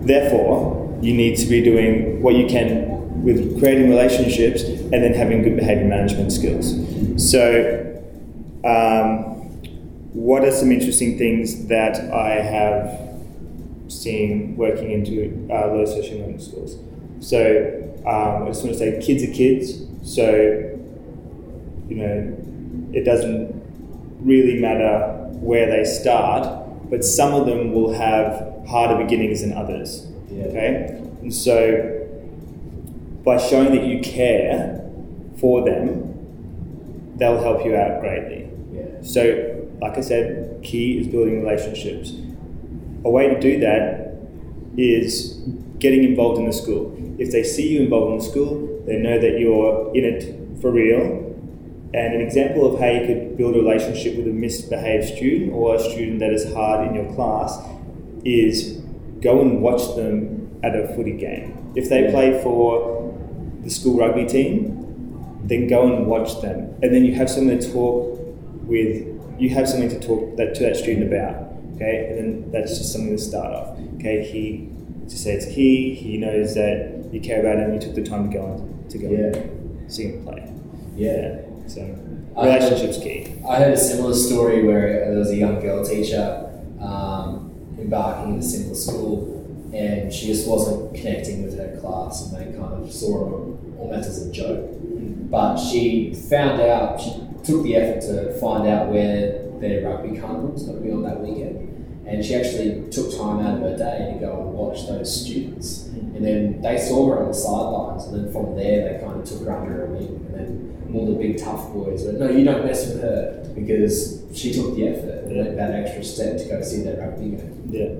therefore, 0.00 0.83
you 1.04 1.14
need 1.14 1.36
to 1.36 1.46
be 1.46 1.62
doing 1.62 2.22
what 2.22 2.34
you 2.34 2.46
can 2.46 3.22
with 3.22 3.58
creating 3.58 3.88
relationships 3.90 4.62
and 4.62 4.92
then 4.92 5.14
having 5.14 5.42
good 5.42 5.56
behavior 5.56 5.86
management 5.86 6.32
skills. 6.32 6.74
So, 7.16 8.02
um, 8.64 9.34
what 10.14 10.44
are 10.44 10.52
some 10.52 10.70
interesting 10.70 11.18
things 11.18 11.66
that 11.66 11.96
I 12.12 12.40
have 12.40 13.00
seen 13.88 14.56
working 14.56 14.90
into 14.90 15.48
uh, 15.50 15.66
low 15.68 15.84
socioeconomic 15.84 16.40
schools? 16.40 16.76
So 17.20 17.40
um, 18.06 18.44
I 18.44 18.46
just 18.48 18.62
want 18.64 18.76
to 18.76 18.78
say, 18.78 19.00
kids 19.04 19.22
are 19.24 19.34
kids. 19.34 19.86
So 20.02 20.30
you 21.88 21.96
know, 21.96 22.36
it 22.92 23.04
doesn't 23.04 23.62
really 24.20 24.60
matter 24.60 25.28
where 25.32 25.66
they 25.70 25.84
start, 25.84 26.90
but 26.90 27.04
some 27.04 27.34
of 27.34 27.46
them 27.46 27.72
will 27.72 27.92
have 27.92 28.66
harder 28.66 29.02
beginnings 29.02 29.42
than 29.42 29.52
others. 29.52 30.06
Yeah. 30.34 30.44
Okay, 30.46 31.02
and 31.22 31.34
so 31.34 32.04
by 33.24 33.38
showing 33.38 33.74
that 33.74 33.84
you 33.84 34.00
care 34.00 34.84
for 35.38 35.64
them, 35.64 37.14
they'll 37.16 37.42
help 37.42 37.64
you 37.64 37.74
out 37.76 38.00
greatly. 38.00 38.50
Yeah. 38.72 39.02
So, 39.02 39.66
like 39.80 39.96
I 39.96 40.00
said, 40.00 40.62
key 40.62 40.98
is 40.98 41.08
building 41.08 41.42
relationships. 41.42 42.12
A 43.04 43.10
way 43.10 43.28
to 43.28 43.40
do 43.40 43.60
that 43.60 44.14
is 44.76 45.42
getting 45.78 46.04
involved 46.04 46.38
in 46.38 46.46
the 46.46 46.52
school. 46.52 46.96
If 47.18 47.30
they 47.30 47.42
see 47.42 47.68
you 47.68 47.82
involved 47.82 48.12
in 48.12 48.18
the 48.18 48.24
school, 48.24 48.82
they 48.86 48.98
know 48.98 49.18
that 49.18 49.38
you're 49.38 49.94
in 49.94 50.04
it 50.04 50.60
for 50.60 50.70
real. 50.70 51.22
And 51.94 52.14
an 52.14 52.20
example 52.20 52.72
of 52.72 52.80
how 52.80 52.88
you 52.88 53.06
could 53.06 53.36
build 53.36 53.54
a 53.54 53.60
relationship 53.60 54.16
with 54.16 54.26
a 54.26 54.30
misbehaved 54.30 55.14
student 55.14 55.52
or 55.52 55.76
a 55.76 55.78
student 55.78 56.18
that 56.18 56.32
is 56.32 56.52
hard 56.52 56.88
in 56.88 56.94
your 56.94 57.14
class 57.14 57.58
is 58.24 58.83
go 59.24 59.40
and 59.40 59.60
watch 59.60 59.96
them 59.96 60.60
at 60.62 60.76
a 60.76 60.86
footy 60.94 61.12
game. 61.16 61.72
If 61.74 61.88
they 61.88 62.10
play 62.10 62.40
for 62.42 63.12
the 63.62 63.70
school 63.70 63.98
rugby 63.98 64.26
team, 64.26 65.40
then 65.44 65.66
go 65.66 65.80
and 65.92 66.06
watch 66.06 66.40
them. 66.42 66.76
And 66.82 66.94
then 66.94 67.04
you 67.04 67.14
have 67.14 67.28
something 67.30 67.58
to 67.58 67.72
talk 67.72 68.18
with, 68.72 68.90
you 69.38 69.48
have 69.50 69.68
something 69.68 69.88
to 69.90 70.00
talk 70.00 70.36
that, 70.36 70.54
to 70.56 70.62
that 70.64 70.76
student 70.76 71.12
about. 71.12 71.36
Okay, 71.74 72.06
and 72.08 72.18
then 72.18 72.52
that's 72.52 72.78
just 72.78 72.92
something 72.92 73.16
to 73.16 73.22
start 73.22 73.52
off. 73.52 73.78
Okay, 73.96 74.24
he 74.30 74.70
to 75.08 75.16
say 75.18 75.32
it's 75.32 75.44
he, 75.46 75.94
he 75.94 76.16
knows 76.18 76.54
that 76.54 77.08
you 77.12 77.20
care 77.20 77.40
about 77.40 77.58
him, 77.58 77.74
you 77.74 77.80
took 77.80 77.94
the 77.94 78.02
time 78.02 78.30
to 78.30 78.38
go 78.38 78.44
and 78.46 78.90
to 78.90 78.98
go 78.98 79.08
Yeah. 79.10 79.36
and 79.38 79.92
see 79.92 80.04
him 80.04 80.24
play. 80.24 80.50
Yeah. 80.96 81.40
So 81.66 81.80
I- 82.36 82.46
relationships 82.46 82.98
key. 82.98 83.34
I 83.48 83.56
heard 83.56 83.74
a 83.74 83.76
similar 83.76 84.14
story 84.14 84.64
where 84.64 85.10
there 85.10 85.18
was 85.18 85.30
a 85.30 85.36
young 85.36 85.60
girl 85.60 85.84
teacher 85.84 86.50
embarking 87.84 88.34
in 88.34 88.40
a 88.40 88.42
similar 88.42 88.74
school, 88.74 89.70
and 89.72 90.12
she 90.12 90.26
just 90.26 90.48
wasn't 90.48 90.94
connecting 90.94 91.44
with 91.44 91.58
her 91.58 91.78
class, 91.80 92.32
and 92.32 92.36
they 92.36 92.58
kind 92.58 92.82
of 92.82 92.92
saw 92.92 93.28
her 93.28 93.34
almost 93.78 94.08
as 94.08 94.26
a 94.26 94.32
joke. 94.32 94.70
But 95.30 95.56
she 95.56 96.14
found 96.14 96.60
out, 96.60 97.00
she 97.00 97.10
took 97.44 97.62
the 97.62 97.76
effort 97.76 98.00
to 98.02 98.38
find 98.40 98.68
out 98.68 98.88
where 98.88 99.42
their 99.60 99.88
rugby 99.88 100.18
carnival 100.18 100.50
was 100.50 100.62
going 100.64 100.78
to 100.78 100.84
be 100.84 100.92
on 100.92 101.02
that 101.02 101.20
weekend, 101.20 101.53
and 102.06 102.24
she 102.24 102.34
actually 102.34 102.90
took 102.90 103.10
time 103.16 103.40
out 103.40 103.56
of 103.56 103.60
her 103.62 103.76
day 103.76 104.12
to 104.12 104.18
go 104.20 104.40
and 104.40 104.52
watch 104.52 104.86
those 104.86 105.24
students. 105.24 105.88
Mm. 105.88 106.16
And 106.16 106.24
then 106.24 106.60
they 106.62 106.78
saw 106.78 107.08
her 107.10 107.22
on 107.22 107.28
the 107.28 107.34
sidelines, 107.34 108.04
and 108.04 108.14
then 108.24 108.32
from 108.32 108.54
there 108.56 108.92
they 108.92 109.04
kind 109.04 109.20
of 109.20 109.28
took 109.28 109.42
her 109.44 109.52
under 109.56 109.72
her 109.72 109.86
wing, 109.86 110.24
and 110.26 110.34
then 110.34 110.92
all 110.94 111.06
the 111.06 111.14
big 111.14 111.38
tough 111.38 111.72
boys 111.72 112.04
went, 112.04 112.20
no, 112.20 112.30
you 112.30 112.44
don't 112.44 112.64
mess 112.64 112.86
with 112.86 113.02
her 113.02 113.52
because 113.54 114.22
she 114.32 114.52
took 114.52 114.76
the 114.76 114.88
effort 114.88 115.24
and 115.24 115.36
went 115.36 115.56
that 115.56 115.72
extra 115.72 116.04
step 116.04 116.38
to 116.38 116.44
go 116.44 116.62
see 116.62 116.82
that 116.82 116.98
rugby 116.98 117.30
game. 117.30 117.68
Yeah. 117.70 117.90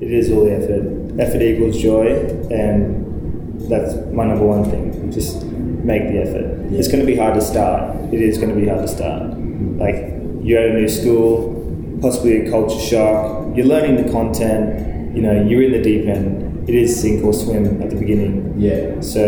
It 0.00 0.12
is 0.12 0.30
all 0.30 0.44
the 0.44 0.52
effort. 0.52 1.20
Effort 1.20 1.42
equals 1.42 1.80
joy, 1.80 2.06
and 2.50 3.60
that's 3.70 3.94
my 4.12 4.24
number 4.24 4.44
one 4.44 4.64
thing. 4.64 5.10
Just 5.12 5.42
make 5.44 6.08
the 6.08 6.22
effort. 6.22 6.72
It's 6.72 6.88
going 6.88 7.00
to 7.00 7.06
be 7.06 7.16
hard 7.16 7.34
to 7.34 7.40
start. 7.40 7.96
It 8.12 8.20
is 8.20 8.38
going 8.38 8.54
to 8.54 8.60
be 8.60 8.66
hard 8.66 8.80
to 8.80 8.88
start. 8.88 9.38
Like 9.78 9.96
you're 10.42 10.60
at 10.60 10.70
a 10.70 10.74
new 10.74 10.88
school, 10.88 11.63
possibly 12.04 12.46
a 12.46 12.50
culture 12.50 12.78
shock. 12.78 13.56
You're 13.56 13.64
learning 13.64 13.96
the 14.04 14.12
content. 14.12 15.16
You 15.16 15.22
know, 15.22 15.42
you're 15.42 15.62
in 15.62 15.72
the 15.72 15.80
deep 15.80 16.06
end. 16.06 16.68
It 16.68 16.74
is 16.74 17.00
sink 17.00 17.24
or 17.24 17.32
swim 17.32 17.80
at 17.82 17.88
the 17.88 17.96
beginning. 17.96 18.54
Yeah. 18.58 19.00
So 19.00 19.24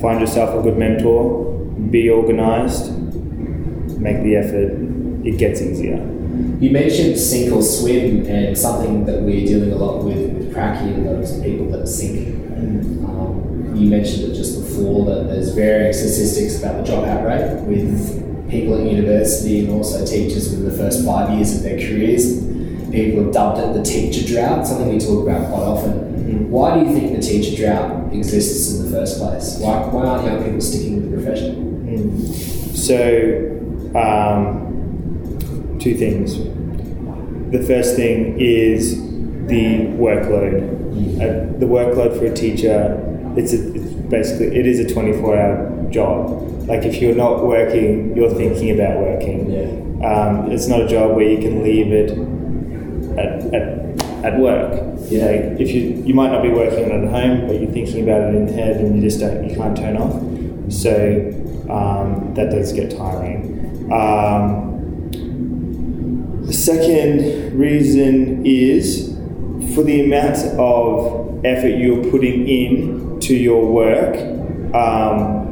find 0.00 0.20
yourself 0.20 0.58
a 0.58 0.62
good 0.62 0.76
mentor. 0.76 1.54
Be 1.90 2.10
organized. 2.10 2.90
Make 4.00 4.24
the 4.24 4.34
effort. 4.34 4.72
It 5.24 5.38
gets 5.38 5.62
easier. 5.62 5.98
You 6.58 6.70
mentioned 6.70 7.18
sink 7.18 7.52
or 7.52 7.62
swim, 7.62 8.26
and 8.26 8.58
something 8.58 9.06
that 9.06 9.22
we're 9.22 9.46
dealing 9.46 9.72
a 9.72 9.76
lot 9.76 10.02
with 10.02 10.16
with 10.46 10.54
Pracky 10.54 10.92
and 10.94 11.06
those 11.06 11.40
people 11.40 11.70
that 11.70 11.86
sink. 11.86 12.34
Um, 12.56 13.74
you 13.76 13.88
mentioned 13.88 14.32
it 14.32 14.34
just 14.34 14.60
before 14.60 15.04
that 15.06 15.28
there's 15.28 15.54
varying 15.54 15.92
statistics 15.92 16.58
about 16.58 16.84
the 16.84 16.92
dropout 16.92 17.24
rate 17.24 17.62
with 17.62 18.25
people 18.48 18.80
at 18.80 18.90
university 18.90 19.60
and 19.60 19.70
also 19.70 20.04
teachers 20.04 20.50
within 20.50 20.64
the 20.68 20.76
first 20.76 21.04
five 21.04 21.34
years 21.34 21.56
of 21.56 21.62
their 21.62 21.78
careers. 21.78 22.44
People 22.90 23.24
have 23.24 23.32
dubbed 23.32 23.58
it 23.58 23.74
the 23.74 23.82
teacher 23.82 24.26
drought, 24.26 24.66
something 24.66 24.88
we 24.88 24.98
talk 24.98 25.26
about 25.26 25.48
quite 25.48 25.62
often. 25.62 26.50
Why 26.50 26.78
do 26.78 26.86
you 26.86 26.94
think 26.94 27.14
the 27.14 27.22
teacher 27.22 27.56
drought 27.56 28.12
exists 28.12 28.74
in 28.74 28.84
the 28.84 28.90
first 28.90 29.18
place? 29.18 29.58
Why, 29.60 29.78
why 29.88 30.06
aren't 30.06 30.24
young 30.26 30.42
people 30.44 30.60
sticking 30.60 30.96
with 30.96 31.10
the 31.10 31.16
profession? 31.16 32.22
So, 32.74 32.98
um, 33.94 35.78
two 35.78 35.94
things. 35.94 36.36
The 37.52 37.64
first 37.66 37.96
thing 37.96 38.40
is 38.40 38.96
the 39.46 39.86
workload. 39.98 40.74
Uh, 41.16 41.58
the 41.58 41.66
workload 41.66 42.18
for 42.18 42.26
a 42.26 42.34
teacher, 42.34 42.98
it's, 43.36 43.52
a, 43.52 43.74
it's 43.74 43.92
basically 44.08 44.56
it 44.58 44.66
is 44.66 44.80
a 44.80 44.92
twenty 44.92 45.12
four 45.12 45.36
hour 45.38 45.70
job. 45.90 46.66
Like 46.68 46.84
if 46.84 47.00
you're 47.00 47.14
not 47.14 47.44
working, 47.44 48.16
you're 48.16 48.34
thinking 48.34 48.78
about 48.78 48.98
working. 48.98 49.50
Yeah. 49.50 49.86
Um, 50.06 50.50
it's 50.50 50.66
not 50.66 50.82
a 50.82 50.88
job 50.88 51.16
where 51.16 51.28
you 51.28 51.38
can 51.38 51.62
leave 51.62 51.92
it 51.92 52.10
at, 53.18 53.54
at, 53.54 54.24
at 54.24 54.38
work. 54.38 54.98
Yeah. 55.08 55.26
Like 55.26 55.60
if 55.60 55.70
you 55.70 56.02
you 56.04 56.14
might 56.14 56.30
not 56.30 56.42
be 56.42 56.50
working 56.50 56.84
on 56.84 56.90
it 56.90 57.04
at 57.04 57.10
home, 57.10 57.46
but 57.46 57.60
you're 57.60 57.72
thinking 57.72 58.02
about 58.02 58.22
it 58.22 58.34
in 58.34 58.48
head 58.48 58.76
and 58.76 58.96
you 58.96 59.02
just 59.02 59.20
don't 59.20 59.48
you 59.48 59.56
can't 59.56 59.76
turn 59.76 59.96
off. 59.96 60.22
So 60.72 60.92
um, 61.70 62.34
that 62.34 62.50
does 62.50 62.72
get 62.72 62.96
tiring. 62.96 63.90
Um, 63.92 64.76
the 66.46 66.52
second 66.52 67.58
reason 67.58 68.44
is 68.46 69.16
for 69.74 69.82
the 69.82 70.04
amount 70.04 70.38
of 70.58 71.44
effort 71.44 71.68
you're 71.68 72.08
putting 72.10 72.48
in 72.48 73.18
to 73.20 73.34
your 73.34 73.66
work. 73.66 74.16
Um, 74.74 75.45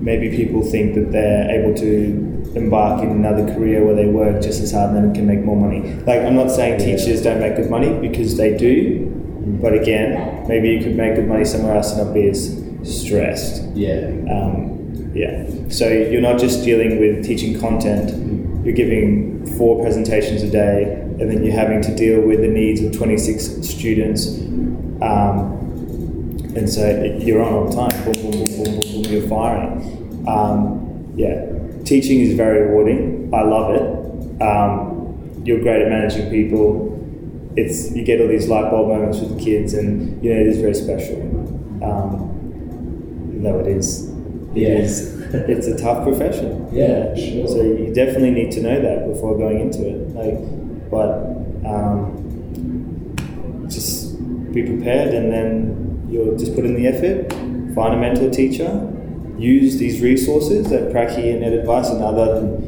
maybe 0.00 0.34
people 0.34 0.62
think 0.62 0.94
that 0.94 1.12
they're 1.12 1.50
able 1.50 1.74
to 1.74 2.52
embark 2.56 3.02
in 3.02 3.10
another 3.10 3.44
career 3.54 3.84
where 3.84 3.94
they 3.94 4.06
work 4.06 4.42
just 4.42 4.60
as 4.60 4.72
hard 4.72 4.90
and 4.90 5.04
then 5.04 5.14
can 5.14 5.26
make 5.26 5.40
more 5.44 5.56
money. 5.56 5.94
Like 6.06 6.22
I'm 6.22 6.34
not 6.34 6.50
saying 6.50 6.80
teachers 6.80 7.22
don't 7.22 7.40
make 7.40 7.56
good 7.56 7.70
money 7.70 7.92
because 8.06 8.36
they 8.36 8.56
do, 8.56 9.06
but 9.60 9.74
again, 9.74 10.46
maybe 10.48 10.70
you 10.70 10.82
could 10.82 10.96
make 10.96 11.14
good 11.14 11.28
money 11.28 11.44
somewhere 11.44 11.76
else 11.76 11.92
and 11.92 12.04
not 12.06 12.14
be 12.14 12.28
as 12.28 12.56
stressed. 12.82 13.62
Yeah. 13.74 14.08
Um, 14.30 15.12
yeah. 15.14 15.46
So 15.68 15.88
you're 15.88 16.20
not 16.20 16.38
just 16.38 16.64
dealing 16.64 16.98
with 16.98 17.24
teaching 17.24 17.58
content, 17.60 18.64
you're 18.64 18.74
giving 18.74 19.46
four 19.56 19.82
presentations 19.82 20.42
a 20.42 20.50
day, 20.50 20.84
and 21.20 21.30
then 21.30 21.44
you're 21.44 21.54
having 21.54 21.82
to 21.82 21.94
deal 21.94 22.20
with 22.20 22.40
the 22.40 22.48
needs 22.48 22.80
of 22.80 22.96
26 22.96 23.68
students. 23.68 24.38
Um, 25.02 25.58
and 26.56 26.68
so 26.68 27.18
you're 27.20 27.42
on 27.42 27.52
all 27.52 27.68
the 27.68 27.76
time, 27.76 28.04
boom, 28.30 28.40
boom, 28.40 28.48
boom, 28.48 28.64
boom, 28.64 28.80
boom, 28.80 29.02
boom, 29.02 29.12
you're 29.12 29.28
firing. 29.28 30.24
Um, 30.28 31.12
yeah. 31.16 31.46
Teaching 31.84 32.20
is 32.20 32.34
very 32.34 32.62
rewarding. 32.68 33.30
I 33.34 33.42
love 33.42 33.74
it. 33.74 34.42
Um, 34.42 35.42
you're 35.44 35.60
great 35.60 35.82
at 35.82 35.88
managing 35.88 36.30
people. 36.30 36.88
It's 37.56 37.94
you 37.96 38.04
get 38.04 38.20
all 38.20 38.28
these 38.28 38.48
light 38.48 38.70
bulb 38.70 38.88
moments 38.88 39.18
with 39.20 39.36
the 39.36 39.42
kids, 39.44 39.74
and 39.74 40.22
you 40.22 40.32
know 40.32 40.40
it 40.40 40.46
is 40.46 40.58
very 40.60 40.74
special. 40.74 41.16
Um, 41.82 43.40
though 43.42 43.58
it 43.60 43.66
is, 43.66 44.08
it 44.54 44.62
Yeah. 44.62 44.68
is- 44.78 45.16
it's 45.32 45.66
a 45.68 45.76
tough 45.78 46.04
profession. 46.04 46.66
Yeah, 46.72 47.14
sure. 47.14 47.46
So 47.48 47.62
you 47.62 47.92
definitely 47.94 48.30
need 48.32 48.50
to 48.52 48.62
know 48.62 48.80
that 48.80 49.06
before 49.08 49.36
going 49.38 49.60
into 49.60 49.86
it. 49.88 50.14
Like, 50.14 50.38
but 50.90 51.08
um, 51.64 53.14
just 53.68 54.16
be 54.52 54.62
prepared, 54.64 55.14
and 55.14 55.32
then 55.32 56.06
you'll 56.10 56.36
just 56.36 56.54
put 56.54 56.64
in 56.64 56.74
the 56.74 56.86
effort. 56.86 57.32
Find 57.74 57.94
a 57.94 57.96
mentor 57.96 58.30
teacher. 58.30 58.92
Use 59.38 59.78
these 59.78 60.00
resources 60.00 60.68
that 60.70 60.92
Pracky 60.92 61.34
and 61.34 61.44
Ed 61.44 61.52
Advice 61.54 61.88
and 61.88 62.02
other 62.02 62.60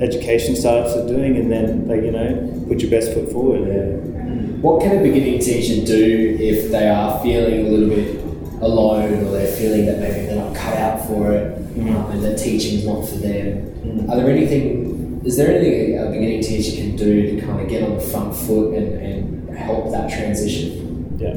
education 0.00 0.54
startups 0.54 0.94
are 0.94 1.06
doing, 1.06 1.36
and 1.36 1.50
then 1.50 1.88
like 1.88 2.02
you 2.02 2.12
know, 2.12 2.64
put 2.68 2.80
your 2.80 2.90
best 2.90 3.12
foot 3.12 3.30
forward. 3.32 4.62
What 4.62 4.82
can 4.82 4.98
a 4.98 5.02
beginning 5.02 5.40
teacher 5.40 5.84
do 5.84 6.36
if 6.40 6.70
they 6.70 6.88
are 6.88 7.20
feeling 7.22 7.66
a 7.66 7.68
little 7.68 7.88
bit 7.88 8.16
alone 8.62 9.24
or 9.24 9.30
they're 9.32 9.54
feeling 9.54 9.86
that 9.86 10.00
maybe 10.00 10.26
they're 10.26 10.36
not 10.36 10.56
cut 10.56 10.76
out 10.76 11.06
for 11.06 11.32
it 11.32 11.56
um, 11.78 12.10
and 12.10 12.24
that 12.24 12.38
teaching 12.38 12.78
is 12.78 12.86
not 12.86 13.06
for 13.06 13.16
them? 13.16 14.10
Are 14.10 14.16
there 14.16 14.30
anything, 14.30 15.20
is 15.24 15.36
there 15.36 15.50
anything 15.50 15.98
a 15.98 16.06
beginning 16.06 16.42
teacher 16.42 16.76
can 16.76 16.96
do 16.96 17.38
to 17.38 17.46
kind 17.46 17.60
of 17.60 17.68
get 17.68 17.82
on 17.82 17.96
the 17.96 18.02
front 18.02 18.34
foot 18.34 18.74
and, 18.74 18.94
and 18.94 19.56
help 19.56 19.90
that 19.92 20.10
transition? 20.10 20.85
Yeah. 21.16 21.32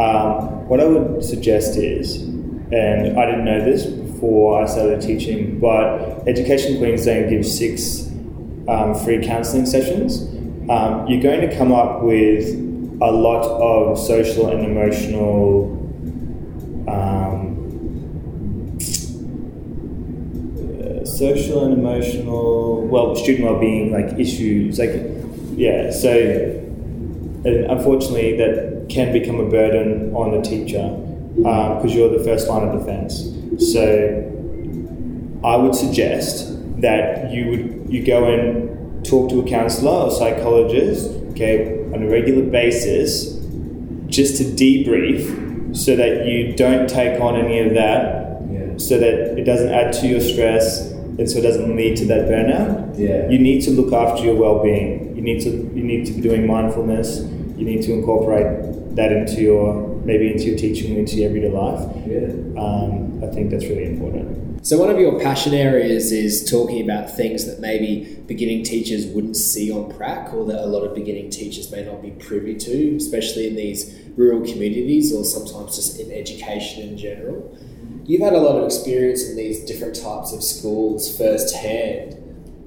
Um, 0.00 0.66
what 0.68 0.80
I 0.80 0.84
would 0.86 1.24
suggest 1.24 1.76
is, 1.76 2.22
and 2.22 3.18
I 3.18 3.26
didn't 3.26 3.44
know 3.44 3.64
this 3.64 3.84
before 3.86 4.62
I 4.62 4.66
started 4.66 5.00
teaching, 5.02 5.60
but 5.60 6.26
Education 6.26 6.78
Queensland 6.78 7.30
gives 7.30 7.56
six 7.56 8.08
um, 8.66 8.94
free 8.94 9.24
counselling 9.24 9.66
sessions. 9.66 10.22
Um, 10.70 11.06
you're 11.06 11.22
going 11.22 11.48
to 11.48 11.56
come 11.56 11.72
up 11.72 12.02
with 12.02 12.48
a 13.02 13.10
lot 13.10 13.42
of 13.44 13.98
social 13.98 14.48
and 14.48 14.64
emotional 14.64 15.74
um, 16.88 18.78
uh, 20.56 21.04
social 21.04 21.64
and 21.64 21.74
emotional 21.74 22.86
well 22.86 23.14
student 23.14 23.44
well-being 23.44 23.92
like 23.92 24.18
issues 24.18 24.78
like 24.78 24.92
yeah 25.56 25.90
so 25.90 26.60
unfortunately 27.44 28.36
that 28.36 28.73
can 28.88 29.12
become 29.12 29.40
a 29.40 29.48
burden 29.48 30.14
on 30.14 30.30
the 30.32 30.40
teacher 30.42 30.80
um, 30.82 31.76
because 31.76 31.94
you're 31.94 32.16
the 32.16 32.22
first 32.24 32.48
line 32.48 32.66
of 32.68 32.78
defense 32.78 33.30
so 33.72 33.82
i 35.44 35.56
would 35.56 35.74
suggest 35.74 36.50
that 36.80 37.30
you 37.32 37.50
would 37.50 37.92
you 37.92 38.04
go 38.04 38.24
and 38.24 39.04
talk 39.04 39.28
to 39.30 39.40
a 39.40 39.48
counselor 39.48 39.90
or 40.06 40.10
psychologist 40.10 41.10
okay 41.30 41.78
on 41.94 42.02
a 42.02 42.08
regular 42.08 42.42
basis 42.44 43.34
just 44.06 44.36
to 44.38 44.44
debrief 44.44 45.76
so 45.76 45.96
that 45.96 46.26
you 46.26 46.52
don't 46.54 46.88
take 46.88 47.20
on 47.20 47.36
any 47.36 47.58
of 47.60 47.74
that 47.74 48.22
Yeah. 48.50 48.76
so 48.76 48.98
that 48.98 49.38
it 49.38 49.44
doesn't 49.44 49.72
add 49.72 49.92
to 50.00 50.06
your 50.06 50.20
stress 50.20 50.90
and 51.18 51.28
so 51.30 51.38
it 51.38 51.42
doesn't 51.42 51.74
lead 51.76 51.96
to 51.98 52.04
that 52.06 52.28
burnout 52.28 52.98
Yeah. 52.98 53.28
you 53.28 53.38
need 53.38 53.62
to 53.62 53.70
look 53.70 53.92
after 53.92 54.24
your 54.24 54.36
well-being 54.36 55.16
you 55.16 55.22
need 55.22 55.40
to 55.42 55.50
you 55.50 55.82
need 55.82 56.06
to 56.06 56.12
be 56.12 56.20
doing 56.20 56.46
mindfulness 56.46 57.20
you 57.56 57.64
need 57.64 57.82
to 57.82 57.92
incorporate 57.92 58.96
that 58.96 59.12
into 59.12 59.40
your 59.40 59.88
maybe 60.04 60.30
into 60.30 60.44
your 60.44 60.58
teaching 60.58 60.96
into 60.96 61.16
your 61.16 61.28
everyday 61.28 61.50
life 61.50 61.80
Yeah. 62.06 62.60
um, 62.60 63.22
i 63.22 63.28
think 63.34 63.50
that's 63.50 63.64
really 63.64 63.86
important 63.86 64.42
So 64.66 64.78
one 64.78 64.88
of 64.88 64.98
your 64.98 65.20
passion 65.20 65.52
areas 65.52 66.10
is 66.10 66.48
talking 66.50 66.80
about 66.88 67.10
things 67.10 67.44
that 67.44 67.60
maybe 67.60 68.16
beginning 68.26 68.64
teachers 68.64 69.04
wouldn't 69.06 69.36
see 69.36 69.70
on 69.70 69.92
prac 69.94 70.32
or 70.32 70.46
that 70.46 70.60
a 70.64 70.68
lot 70.74 70.84
of 70.88 70.94
beginning 70.94 71.28
teachers 71.28 71.70
may 71.70 71.84
not 71.84 72.00
be 72.00 72.12
privy 72.12 72.54
to, 72.66 72.96
especially 72.96 73.46
in 73.46 73.56
these 73.56 73.94
rural 74.16 74.40
communities 74.40 75.12
or 75.12 75.22
sometimes 75.22 75.76
just 75.76 76.00
in 76.00 76.10
education 76.10 76.88
in 76.88 76.96
general. 76.96 77.38
You've 78.06 78.22
had 78.22 78.32
a 78.32 78.38
lot 78.38 78.56
of 78.56 78.64
experience 78.64 79.28
in 79.28 79.36
these 79.36 79.58
different 79.66 79.96
types 79.96 80.32
of 80.32 80.42
schools 80.42 81.14
firsthand. 81.18 82.16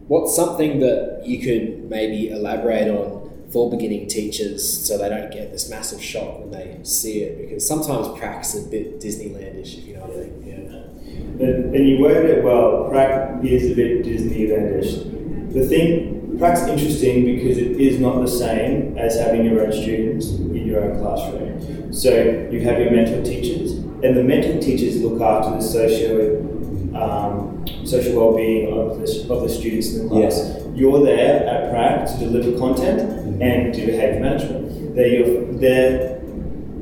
What's 0.07 0.35
something 0.35 0.79
that 0.81 1.23
you 1.25 1.39
could 1.41 1.89
maybe 1.89 2.29
elaborate 2.29 2.89
on 2.89 3.16
for 3.51 3.69
beginning 3.71 4.07
teachers 4.07 4.85
so 4.87 4.97
they 4.97 5.09
don't 5.09 5.31
get 5.31 5.51
this 5.51 5.69
massive 5.69 6.01
shock 6.01 6.39
when 6.39 6.51
they 6.51 6.79
see 6.83 7.21
it? 7.21 7.37
Because 7.37 7.67
sometimes 7.67 8.17
prac's 8.19 8.55
a 8.55 8.61
bit 8.67 8.99
Disneylandish, 8.99 9.77
if 9.77 9.85
you 9.85 9.93
know 9.95 10.01
what 10.01 10.17
I 10.17 10.29
mean. 10.29 10.43
Yeah. 10.45 11.45
And, 11.45 11.75
and 11.75 11.87
you 11.87 11.99
worded 11.99 12.29
it 12.29 12.43
well. 12.43 12.87
Prac 12.89 13.43
is 13.43 13.71
a 13.71 13.75
bit 13.75 14.05
Disneylandish. 14.05 15.53
The 15.53 15.65
thing, 15.65 16.37
Prac's 16.37 16.67
interesting 16.67 17.25
because 17.25 17.57
it 17.57 17.79
is 17.79 17.99
not 17.99 18.21
the 18.21 18.27
same 18.27 18.97
as 18.97 19.17
having 19.17 19.45
your 19.45 19.65
own 19.65 19.71
students 19.71 20.29
in 20.29 20.67
your 20.67 20.83
own 20.83 20.99
classroom. 20.99 21.91
So 21.93 22.09
you 22.51 22.61
have 22.61 22.79
your 22.79 22.91
mentor 22.91 23.23
teachers, 23.23 23.71
and 23.71 24.15
the 24.15 24.23
mentor 24.23 24.61
teachers 24.61 25.01
look 25.01 25.19
after 25.19 25.55
the 25.55 25.61
socio, 25.61 26.56
um, 26.99 27.65
social 27.85 28.15
well-being 28.15 28.73
of 28.73 28.99
the, 28.99 29.33
of 29.33 29.41
the 29.43 29.49
students 29.49 29.93
in 29.93 30.03
the 30.03 30.09
class. 30.09 30.37
Yes. 30.37 30.63
You're 30.75 31.03
there 31.03 31.47
at 31.47 31.71
Prac 31.71 32.07
to 32.07 32.17
deliver 32.19 32.57
content 32.57 33.41
and 33.41 33.73
do 33.73 33.85
behaviour 33.85 34.19
management. 34.19 34.95
They're, 34.95 35.07
your, 35.07 35.53
they're 35.53 36.19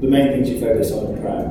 the 0.02 0.08
main 0.08 0.32
things 0.32 0.50
you 0.50 0.60
focus 0.60 0.92
on 0.92 1.14
in 1.14 1.22
Prac. 1.22 1.46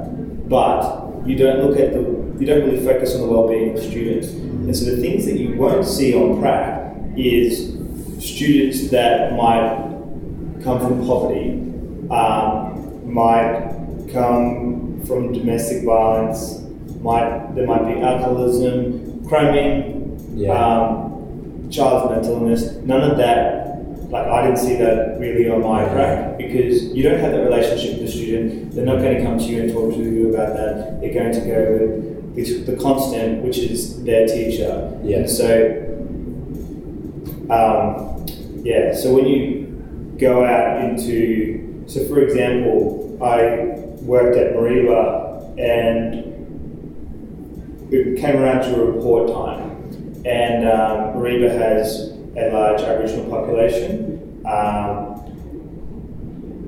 But 0.48 1.26
you 1.26 1.36
don't 1.36 1.64
look 1.64 1.78
at 1.78 1.92
the, 1.92 2.00
you 2.38 2.46
don't 2.46 2.64
really 2.64 2.84
focus 2.84 3.14
on 3.14 3.22
the 3.22 3.28
well-being 3.28 3.76
of 3.76 3.82
students. 3.82 4.28
And 4.28 4.76
so 4.76 4.84
the 4.84 5.00
things 5.00 5.26
that 5.26 5.38
you 5.38 5.56
won't 5.56 5.86
see 5.86 6.14
on 6.14 6.40
Prac 6.40 6.94
is 7.16 7.74
students 8.18 8.90
that 8.90 9.34
might 9.34 9.84
come 10.62 10.80
from 10.80 11.06
poverty, 11.06 11.50
um, 12.10 13.12
might 13.12 13.72
come 14.12 15.02
from 15.06 15.32
domestic 15.32 15.84
violence, 15.84 16.63
might 17.04 17.54
there 17.54 17.66
might 17.66 17.84
be 17.84 18.00
alcoholism, 18.00 19.24
cramming, 19.28 20.18
Yeah. 20.34 20.52
um, 20.52 21.68
child's 21.70 22.10
mental 22.10 22.32
illness. 22.36 22.62
None 22.84 23.02
of 23.10 23.16
that. 23.18 23.62
Like 24.10 24.26
I 24.26 24.42
didn't 24.46 24.58
see 24.58 24.76
that 24.76 25.18
really 25.20 25.48
on 25.50 25.60
my 25.62 25.84
prac 25.84 26.38
because 26.38 26.84
you 26.94 27.02
don't 27.02 27.18
have 27.20 27.32
that 27.32 27.44
relationship 27.50 27.98
with 27.98 28.06
the 28.06 28.12
student. 28.12 28.72
They're 28.74 28.86
not 28.86 28.98
going 28.98 29.16
to 29.18 29.22
come 29.24 29.38
to 29.38 29.44
you 29.44 29.62
and 29.62 29.72
talk 29.72 29.92
to 29.94 29.98
you 30.02 30.32
about 30.34 30.54
that. 30.56 31.00
They're 31.00 31.12
going 31.20 31.32
to 31.32 31.40
go 31.40 31.60
with 31.72 32.36
this, 32.36 32.50
the 32.66 32.76
constant, 32.76 33.42
which 33.44 33.58
is 33.58 34.02
their 34.04 34.26
teacher. 34.26 34.72
Yeah. 35.02 35.18
And 35.18 35.30
so, 35.30 35.48
um, 37.50 38.26
yeah. 38.62 38.94
So 38.94 39.12
when 39.14 39.26
you 39.26 40.14
go 40.18 40.44
out 40.44 40.82
into, 40.84 41.84
so 41.86 42.06
for 42.08 42.20
example, 42.20 43.18
I 43.22 43.38
worked 44.02 44.36
at 44.36 44.54
Mareeba 44.54 45.58
and 45.58 46.23
it 48.00 48.20
came 48.20 48.36
around 48.36 48.62
to 48.70 48.80
a 48.80 48.84
report 48.84 49.28
time, 49.30 49.70
and 50.26 50.68
um, 50.68 51.14
Mareeba 51.14 51.50
has 51.50 52.10
a 52.36 52.50
large 52.52 52.80
Aboriginal 52.82 53.28
population, 53.30 54.42
um, 54.46 55.20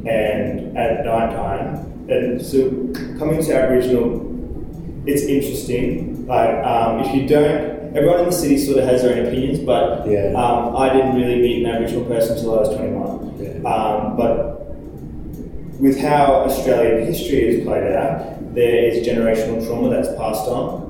and 0.06 0.76
at 0.76 1.04
night 1.04 1.30
time, 1.34 1.76
and 2.08 2.40
so 2.44 2.70
coming 3.18 3.42
to 3.42 3.54
Aboriginal, 3.54 4.22
it's 5.06 5.22
interesting. 5.22 6.26
Like 6.26 6.64
um, 6.64 7.00
if 7.00 7.14
you 7.14 7.26
don't, 7.28 7.94
everyone 7.96 8.20
in 8.20 8.26
the 8.26 8.32
city 8.32 8.58
sort 8.58 8.78
of 8.78 8.84
has 8.84 9.02
their 9.02 9.16
own 9.16 9.26
opinions, 9.26 9.58
but 9.60 10.06
Yeah. 10.08 10.32
um, 10.34 10.76
I 10.76 10.92
didn't 10.92 11.16
really 11.16 11.40
meet 11.40 11.64
an 11.64 11.70
Aboriginal 11.74 12.04
person 12.04 12.36
until 12.36 12.54
I 12.54 12.60
was 12.62 12.76
twenty 12.76 12.92
one. 12.92 13.34
Yeah. 13.40 13.68
Um, 13.68 14.16
but 14.16 14.54
with 15.80 15.98
how 16.00 16.44
Australian 16.46 17.06
history 17.06 17.48
is 17.58 17.64
played 17.64 17.92
out, 17.92 18.54
there 18.54 18.84
is 18.90 19.06
generational 19.06 19.64
trauma 19.66 19.90
that's 19.90 20.08
passed 20.16 20.48
on. 20.48 20.85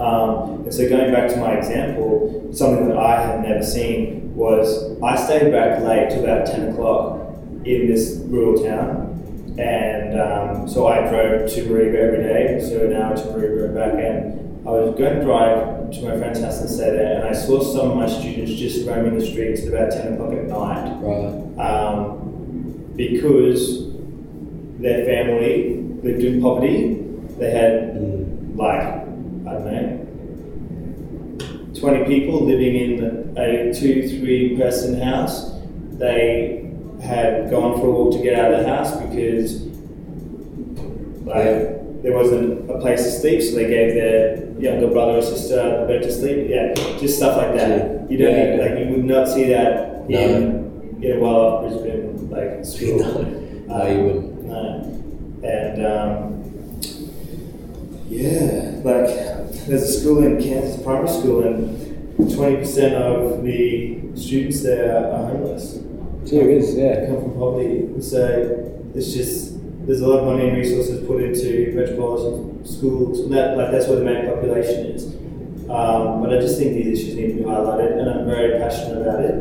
Um, 0.00 0.62
and 0.64 0.72
so 0.74 0.88
going 0.88 1.12
back 1.12 1.28
to 1.30 1.36
my 1.38 1.52
example, 1.54 2.48
something 2.52 2.88
that 2.88 2.96
I 2.96 3.20
had 3.20 3.42
never 3.42 3.62
seen 3.62 4.34
was 4.34 4.98
I 5.02 5.16
stayed 5.16 5.52
back 5.52 5.82
late 5.82 6.10
to 6.10 6.22
about 6.24 6.46
10 6.46 6.72
o'clock 6.72 7.20
in 7.64 7.86
this 7.86 8.16
rural 8.26 8.62
town. 8.62 9.08
And 9.58 10.18
um, 10.18 10.68
so 10.68 10.86
I 10.86 11.00
drove 11.08 11.50
to 11.50 11.62
Mareeba 11.64 11.94
every 11.96 12.22
day, 12.22 12.60
so 12.66 12.86
an 12.86 12.94
hour 12.96 13.14
to 13.14 13.22
Mareeba 13.22 13.64
and 13.66 13.74
back. 13.74 13.92
And 13.94 14.66
I 14.66 14.70
was 14.70 14.98
going 14.98 15.18
to 15.18 15.24
drive 15.24 15.90
to 15.90 16.02
my 16.04 16.16
friend's 16.16 16.40
house 16.40 16.60
and 16.60 16.70
stay 16.70 16.90
there. 16.90 17.16
And 17.18 17.28
I 17.28 17.32
saw 17.32 17.60
some 17.62 17.90
of 17.90 17.96
my 17.96 18.06
students 18.08 18.52
just 18.52 18.86
roaming 18.86 19.18
the 19.18 19.26
streets 19.26 19.62
at 19.62 19.68
about 19.68 19.90
10 19.92 20.14
o'clock 20.14 20.32
at 20.32 20.46
night 20.46 21.02
Right. 21.02 21.66
um, 21.66 22.92
because 22.96 23.90
their 24.78 25.04
family 25.04 25.82
lived 26.02 26.22
in 26.22 26.40
poverty. 26.40 27.04
They 27.38 27.50
had 27.50 27.96
like 28.56 29.06
20 31.80 32.04
people 32.04 32.44
living 32.44 32.76
in 32.76 33.34
a 33.38 33.74
two, 33.74 34.06
three 34.08 34.56
person 34.56 35.00
house. 35.00 35.50
They 35.92 36.70
had 37.02 37.50
gone 37.50 37.80
for 37.80 37.86
a 37.86 37.90
walk 37.90 38.12
to 38.12 38.22
get 38.22 38.38
out 38.38 38.52
of 38.52 38.60
the 38.60 38.68
house 38.68 38.96
because 39.00 39.70
there 42.02 42.16
wasn't 42.16 42.70
a 42.70 42.78
place 42.78 43.02
to 43.04 43.10
sleep, 43.10 43.42
so 43.42 43.54
they 43.54 43.68
gave 43.68 43.94
their 43.94 44.50
younger 44.60 44.88
brother 44.88 45.18
or 45.18 45.22
sister 45.22 45.58
a 45.58 45.86
bed 45.86 46.02
to 46.02 46.12
sleep. 46.12 46.48
Yeah, 46.48 46.74
just 46.98 47.16
stuff 47.16 47.36
like 47.36 47.54
that. 47.54 48.10
You 48.10 48.18
don't 48.18 48.58
yeah. 48.58 48.64
like 48.64 48.78
you 48.78 48.94
would 48.94 49.04
not 49.04 49.28
see 49.28 49.48
that 49.48 50.08
no. 50.08 50.18
in 50.18 51.02
in 51.02 51.16
a 51.16 51.20
while. 51.20 51.36
off 51.36 51.62
Brisbane 51.62 52.30
like 52.30 52.64
school. 52.64 52.98
no. 53.66 53.78
no, 53.78 53.86
you 53.86 54.04
wouldn't. 54.04 54.44
No. 54.44 54.86
And 55.42 55.86
um, 55.86 56.40
yeah, 58.08 58.80
like 58.84 59.29
there's 59.66 59.82
a 59.82 60.00
school 60.00 60.22
in 60.24 60.40
Cairns, 60.42 60.80
a 60.80 60.82
primary 60.82 61.08
school, 61.08 61.42
and 61.42 62.34
twenty 62.34 62.56
percent 62.56 62.94
of 62.94 63.42
the 63.42 63.98
students 64.14 64.62
there 64.62 65.12
are 65.12 65.26
homeless. 65.28 65.78
Whiz, 66.22 66.76
They 66.76 66.82
yeah. 66.82 67.06
come 67.06 67.22
from 67.22 67.34
poverty. 67.34 68.00
So 68.00 68.82
it's 68.94 69.12
just 69.12 69.56
there's 69.86 70.00
a 70.02 70.06
lot 70.06 70.20
of 70.20 70.26
money 70.26 70.48
and 70.48 70.56
resources 70.56 71.06
put 71.06 71.22
into 71.22 71.72
metropolitan 71.74 72.64
schools, 72.66 73.20
and 73.20 73.32
that 73.32 73.56
like 73.56 73.70
that's 73.72 73.86
where 73.88 73.98
the 73.98 74.04
main 74.04 74.26
population 74.26 74.86
is. 74.86 75.06
Um, 75.70 76.20
but 76.20 76.32
I 76.36 76.40
just 76.40 76.58
think 76.58 76.74
these 76.74 76.98
issues 76.98 77.14
need 77.16 77.28
to 77.28 77.34
be 77.34 77.42
highlighted, 77.42 77.98
and 77.98 78.10
I'm 78.10 78.26
very 78.26 78.58
passionate 78.58 79.02
about 79.02 79.20
it. 79.24 79.34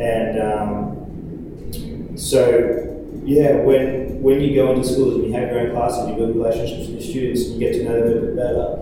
And 0.00 0.42
um, 0.42 2.16
so 2.16 2.84
yeah, 3.24 3.56
when 3.62 4.20
when 4.22 4.40
you 4.40 4.54
go 4.54 4.72
into 4.72 4.86
schools 4.86 5.14
and 5.16 5.24
you 5.26 5.32
have 5.32 5.50
your 5.50 5.60
own 5.60 5.70
classes, 5.72 6.08
you 6.08 6.14
build 6.16 6.36
relationships 6.36 6.88
with 6.88 7.00
your 7.00 7.10
students, 7.10 7.42
and 7.46 7.54
you 7.54 7.60
get 7.60 7.72
to 7.78 7.84
know 7.84 7.94
them 7.94 8.02
a 8.02 8.06
little 8.06 8.22
bit 8.26 8.36
better, 8.36 8.78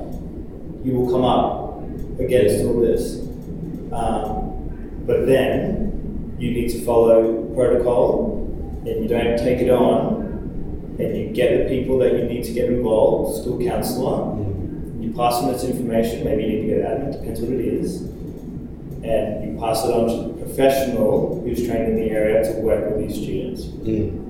you 0.86 0.92
will 0.92 1.10
come 1.10 1.24
up 1.24 1.82
against 2.20 2.64
all 2.64 2.80
this. 2.80 3.18
Um, 3.92 5.02
but 5.04 5.26
then 5.26 6.36
you 6.38 6.52
need 6.52 6.68
to 6.70 6.84
follow 6.84 7.42
protocol, 7.54 8.46
and 8.86 9.02
you 9.02 9.08
don't 9.08 9.36
take 9.36 9.58
it 9.58 9.70
on, 9.70 10.22
and 11.00 11.16
you 11.16 11.30
get 11.30 11.58
the 11.58 11.76
people 11.76 11.98
that 11.98 12.12
you 12.12 12.22
need 12.24 12.44
to 12.44 12.52
get 12.52 12.66
involved, 12.66 13.42
school 13.42 13.58
counsellor. 13.58 14.36
You 15.00 15.12
pass 15.12 15.34
on 15.42 15.52
this 15.52 15.64
information. 15.64 16.24
Maybe 16.24 16.44
you 16.44 16.48
need 16.50 16.60
to 16.62 16.76
get 16.76 16.84
admin. 16.84 17.12
Depends 17.12 17.40
what 17.40 17.50
it 17.50 17.60
is, 17.60 18.02
and 19.02 19.44
you 19.44 19.58
pass 19.58 19.84
it 19.84 19.92
on 19.92 20.08
to 20.08 20.32
the 20.32 20.44
professional 20.44 21.40
who's 21.42 21.66
trained 21.66 21.88
in 21.88 21.96
the 21.96 22.10
area 22.10 22.44
to 22.44 22.60
work 22.60 22.90
with 22.90 23.08
these 23.08 23.16
students. 23.20 23.64
Mm. 23.64 24.22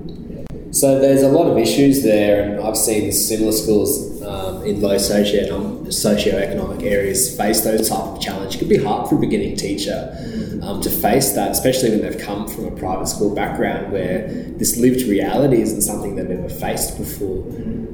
So 0.73 0.99
there's 0.99 1.21
a 1.21 1.29
lot 1.29 1.49
of 1.51 1.57
issues 1.57 2.03
there, 2.03 2.41
and 2.41 2.59
I've 2.59 2.77
seen 2.77 3.11
similar 3.11 3.51
schools 3.51 4.16
um, 4.27 4.63
in 4.63 4.81
low 4.81 4.97
socio 4.97 5.83
socioeconomic 5.85 6.83
areas 6.83 7.35
face 7.35 7.61
those 7.61 7.89
type 7.89 7.99
of 7.99 8.21
challenge. 8.21 8.55
It 8.55 8.59
can 8.59 8.67
be 8.67 8.83
hard 8.83 9.09
for 9.09 9.15
a 9.15 9.19
beginning 9.19 9.55
teacher 9.55 10.13
um, 10.61 10.81
to 10.81 10.89
face 10.89 11.33
that, 11.33 11.51
especially 11.51 11.91
when 11.91 12.01
they've 12.01 12.19
come 12.19 12.47
from 12.47 12.65
a 12.65 12.71
private 12.71 13.07
school 13.07 13.33
background 13.33 13.91
where 13.91 14.27
this 14.57 14.77
lived 14.77 15.07
reality 15.07 15.61
isn't 15.61 15.81
something 15.81 16.15
they've 16.15 16.29
ever 16.29 16.49
faced 16.49 16.97
before. 16.97 17.45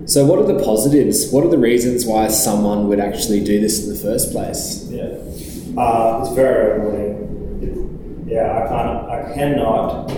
So, 0.05 0.25
what 0.25 0.39
are 0.39 0.45
the 0.45 0.61
positives? 0.63 1.31
What 1.31 1.45
are 1.45 1.49
the 1.49 1.57
reasons 1.57 2.05
why 2.05 2.27
someone 2.27 2.87
would 2.89 2.99
actually 2.99 3.43
do 3.43 3.61
this 3.61 3.83
in 3.83 3.93
the 3.93 3.99
first 3.99 4.31
place? 4.31 4.85
Yeah, 4.89 5.03
uh, 5.81 6.21
it's 6.23 6.33
very 6.35 6.79
rewarding. 6.79 8.25
Yeah, 8.27 8.51
I 8.51 8.67
can't, 8.67 9.09
I 9.09 9.33
cannot 9.33 10.11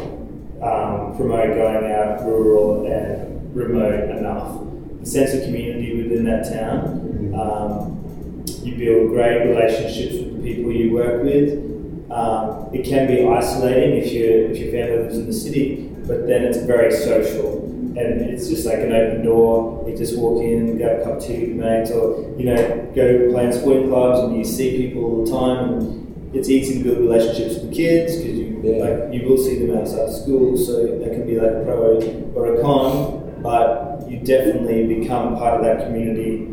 um, 0.64 1.16
promote 1.18 1.56
going 1.56 1.92
out 1.92 2.24
rural 2.24 2.86
and 2.86 3.56
remote 3.56 4.10
enough. 4.18 4.65
Sense 5.06 5.34
of 5.34 5.44
community 5.44 6.02
within 6.02 6.26
that 6.26 6.52
town. 6.52 7.34
Um, 7.40 8.44
you 8.64 8.76
build 8.76 9.12
great 9.12 9.48
relationships 9.48 10.16
with 10.16 10.42
the 10.42 10.54
people 10.56 10.72
you 10.72 10.94
work 10.94 11.24
with. 11.24 12.12
Um, 12.12 12.74
it 12.74 12.86
can 12.86 13.08
be 13.08 13.26
isolating 13.26 13.98
if 13.98 14.12
you 14.12 14.26
if 14.52 14.58
your 14.58 14.72
family 14.72 15.04
lives 15.04 15.18
in 15.18 15.28
the 15.28 15.34
city, 15.34 15.90
but 16.08 16.28
then 16.28 16.44
it's 16.44 16.58
very 16.60 16.92
social 16.92 17.66
and 17.98 18.22
it's 18.22 18.50
just 18.50 18.66
like 18.66 18.80
an 18.80 18.92
open 18.92 19.24
door. 19.24 19.86
You 19.88 19.96
just 19.96 20.18
walk 20.18 20.44
in, 20.44 20.78
get 20.78 21.00
a 21.00 21.04
cup 21.04 21.18
of 21.18 21.24
tea 21.24 21.48
with 21.48 21.58
mates, 21.58 21.92
or 21.92 22.36
you 22.38 22.46
know, 22.46 22.92
go 22.94 23.32
play 23.32 23.46
in 23.46 23.54
sporting 23.54 23.90
clubs, 23.90 24.20
and 24.20 24.38
you 24.38 24.44
see 24.44 24.88
people 24.88 25.06
all 25.06 25.26
the 25.26 25.32
time. 25.32 25.74
And 25.74 26.36
it's 26.36 26.50
easy 26.50 26.80
to 26.80 26.84
build 26.84 27.00
relationships 27.00 27.62
with 27.62 27.74
kids 27.74 28.18
because 28.18 28.38
you 28.38 28.60
yeah. 28.64 28.84
like 28.84 29.14
you 29.14 29.30
will 29.30 29.38
see 29.38 29.66
them 29.66 29.78
outside 29.78 30.12
school, 30.12 30.58
so 30.58 30.98
that 31.00 31.12
can 31.12 31.26
be 31.26 31.40
like 31.40 31.52
a 31.52 31.64
pro 31.64 32.02
or 32.36 32.56
a 32.56 32.62
con. 32.62 33.42
But 33.42 33.95
you 34.10 34.20
definitely 34.20 35.00
become 35.00 35.38
part 35.38 35.60
of 35.60 35.66
that 35.66 35.86
community. 35.86 36.48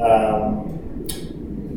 Um, 0.00 0.72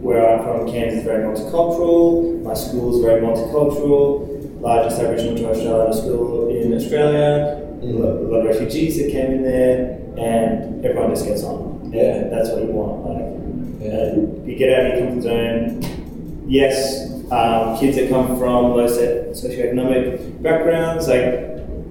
where 0.02 0.38
I'm 0.38 0.44
from, 0.44 0.72
Cairns 0.72 0.94
is 1.00 1.04
very 1.04 1.24
multicultural. 1.24 2.42
My 2.44 2.54
school 2.54 2.96
is 2.96 3.04
very 3.04 3.22
multicultural. 3.22 4.62
Largest 4.62 5.00
Aboriginal 5.00 5.36
and 5.36 5.40
Torres 5.40 5.58
Strait 5.58 5.72
Islander 5.72 5.98
school 5.98 6.50
in 6.50 6.74
Australia 6.74 7.68
a 7.82 7.86
lot 7.86 8.40
of 8.40 8.46
refugees 8.46 8.98
that 8.98 9.12
came 9.12 9.32
in 9.32 9.44
there, 9.44 10.00
and 10.18 10.84
everyone 10.86 11.12
just 11.12 11.26
gets 11.26 11.44
on. 11.44 11.92
Yeah, 11.94 12.28
that's 12.30 12.50
what 12.50 12.64
you 12.64 12.72
want. 12.72 13.06
Like, 13.06 13.82
yeah. 13.82 14.16
you 14.46 14.56
get 14.58 14.74
out 14.74 14.86
of 14.86 14.98
your 14.98 15.08
comfort 15.08 15.24
zone. 15.24 16.46
Yes, 16.48 17.12
um, 17.32 17.78
kids 17.78 17.98
that 17.98 18.10
come 18.10 18.38
from 18.38 18.74
low 18.74 18.88
set 18.88 19.32
socioeconomic 19.32 20.42
backgrounds, 20.42 21.08
like 21.08 21.24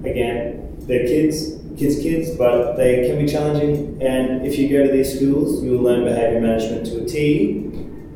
again, 0.03 0.75
they're 0.81 1.05
kids, 1.05 1.53
kids, 1.77 2.01
kids, 2.01 2.35
but 2.35 2.75
they 2.75 3.07
can 3.07 3.23
be 3.23 3.31
challenging. 3.31 4.01
And 4.01 4.45
if 4.45 4.57
you 4.57 4.69
go 4.69 4.85
to 4.85 4.91
these 4.91 5.15
schools, 5.15 5.63
you 5.63 5.71
will 5.71 5.83
learn 5.83 6.03
behavior 6.03 6.41
management 6.41 6.85
to 6.87 7.03
a 7.03 7.05
T, 7.05 7.65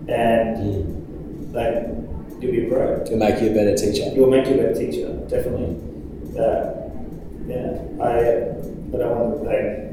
and 0.10 0.58
mm. 0.58 1.54
like 1.54 2.42
you'll 2.42 2.52
be 2.52 2.66
a 2.66 2.70
pro. 2.70 3.02
It'll 3.02 3.18
make 3.18 3.42
you 3.42 3.52
a 3.52 3.54
better 3.54 3.76
teacher. 3.76 4.12
Will 4.16 4.30
make 4.30 4.48
you 4.48 4.56
a 4.56 4.58
better 4.58 4.76
teacher, 4.76 5.14
definitely. 5.30 5.78
Uh, 6.38 6.82
yeah, 7.48 7.82
I, 8.02 8.94
I 8.94 8.98
don't 8.98 9.20
want 9.20 9.38
to 9.38 9.50
like. 9.50 9.92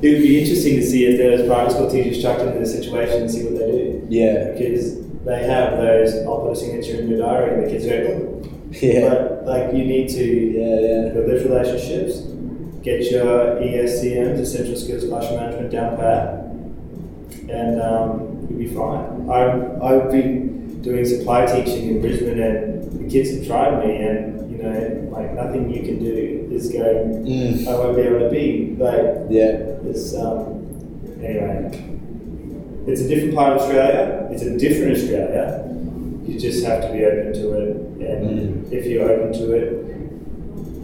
It 0.00 0.12
would 0.12 0.22
be 0.22 0.40
interesting 0.40 0.76
to 0.76 0.86
see 0.86 1.06
if 1.06 1.18
there 1.18 1.32
was 1.32 1.46
private 1.46 1.72
school 1.72 1.90
teachers 1.90 2.22
chucked 2.22 2.40
into 2.40 2.58
this 2.60 2.72
situation 2.72 3.22
and 3.22 3.30
see 3.30 3.44
what 3.44 3.58
they 3.58 3.66
do. 3.66 4.06
Yeah, 4.08 4.52
because 4.52 5.02
they 5.24 5.44
have 5.44 5.76
those. 5.78 6.14
I'll 6.26 6.40
put 6.40 6.52
a 6.52 6.56
signature 6.56 7.00
in 7.00 7.08
your 7.08 7.18
diary, 7.18 7.54
and 7.54 7.64
the 7.64 7.70
kids 7.70 7.86
go. 7.86 8.34
Yeah, 8.70 9.08
but 9.08 9.46
like 9.46 9.72
you 9.72 9.82
need 9.82 10.10
to 10.10 10.24
yeah 10.24 10.80
yeah 10.80 11.12
build 11.14 11.26
those 11.26 11.42
relationships, 11.44 12.20
get 12.88 13.10
your 13.10 13.56
ESCMs, 13.60 14.40
essential 14.40 14.76
skills 14.76 15.04
classroom 15.04 15.40
management 15.40 15.70
down 15.70 15.96
pat, 15.96 16.22
and 17.50 17.80
um, 17.82 18.46
you'll 18.48 18.58
be 18.58 18.68
fine. 18.74 19.28
I've 19.28 19.82
I've 19.82 20.10
been 20.10 20.80
doing 20.82 21.04
supply 21.04 21.44
teaching 21.44 21.88
in 21.88 22.00
Brisbane, 22.00 22.40
and 22.40 23.00
the 23.00 23.10
kids 23.10 23.36
have 23.36 23.46
tried 23.46 23.84
me, 23.84 23.96
and 23.96 24.50
you 24.50 24.62
know, 24.62 25.08
like 25.12 25.34
nothing 25.34 25.70
you 25.70 25.82
can 25.82 25.98
do 25.98 26.48
is 26.50 26.70
going. 26.70 27.24
Mm. 27.24 27.68
I 27.68 27.74
won't 27.74 27.96
be 27.96 28.02
able 28.02 28.20
to 28.20 28.30
be 28.30 28.74
like. 28.78 29.28
Yeah. 29.28 29.76
It's 29.84 30.14
um. 30.14 30.56
Anyway, 31.22 31.70
it's 32.86 33.00
a 33.02 33.08
different 33.08 33.34
part 33.34 33.54
of 33.54 33.62
Australia. 33.62 34.28
It's 34.30 34.42
a 34.42 34.56
different 34.56 34.96
Australia. 34.96 35.64
You 36.26 36.38
just 36.38 36.64
have 36.64 36.82
to 36.82 36.92
be 36.92 37.04
open 37.04 37.32
to 37.34 37.52
it, 37.52 37.76
and 38.08 38.66
mm. 38.66 38.72
if 38.72 38.86
you're 38.86 39.10
open 39.10 39.32
to 39.32 39.52
it, 39.52 39.68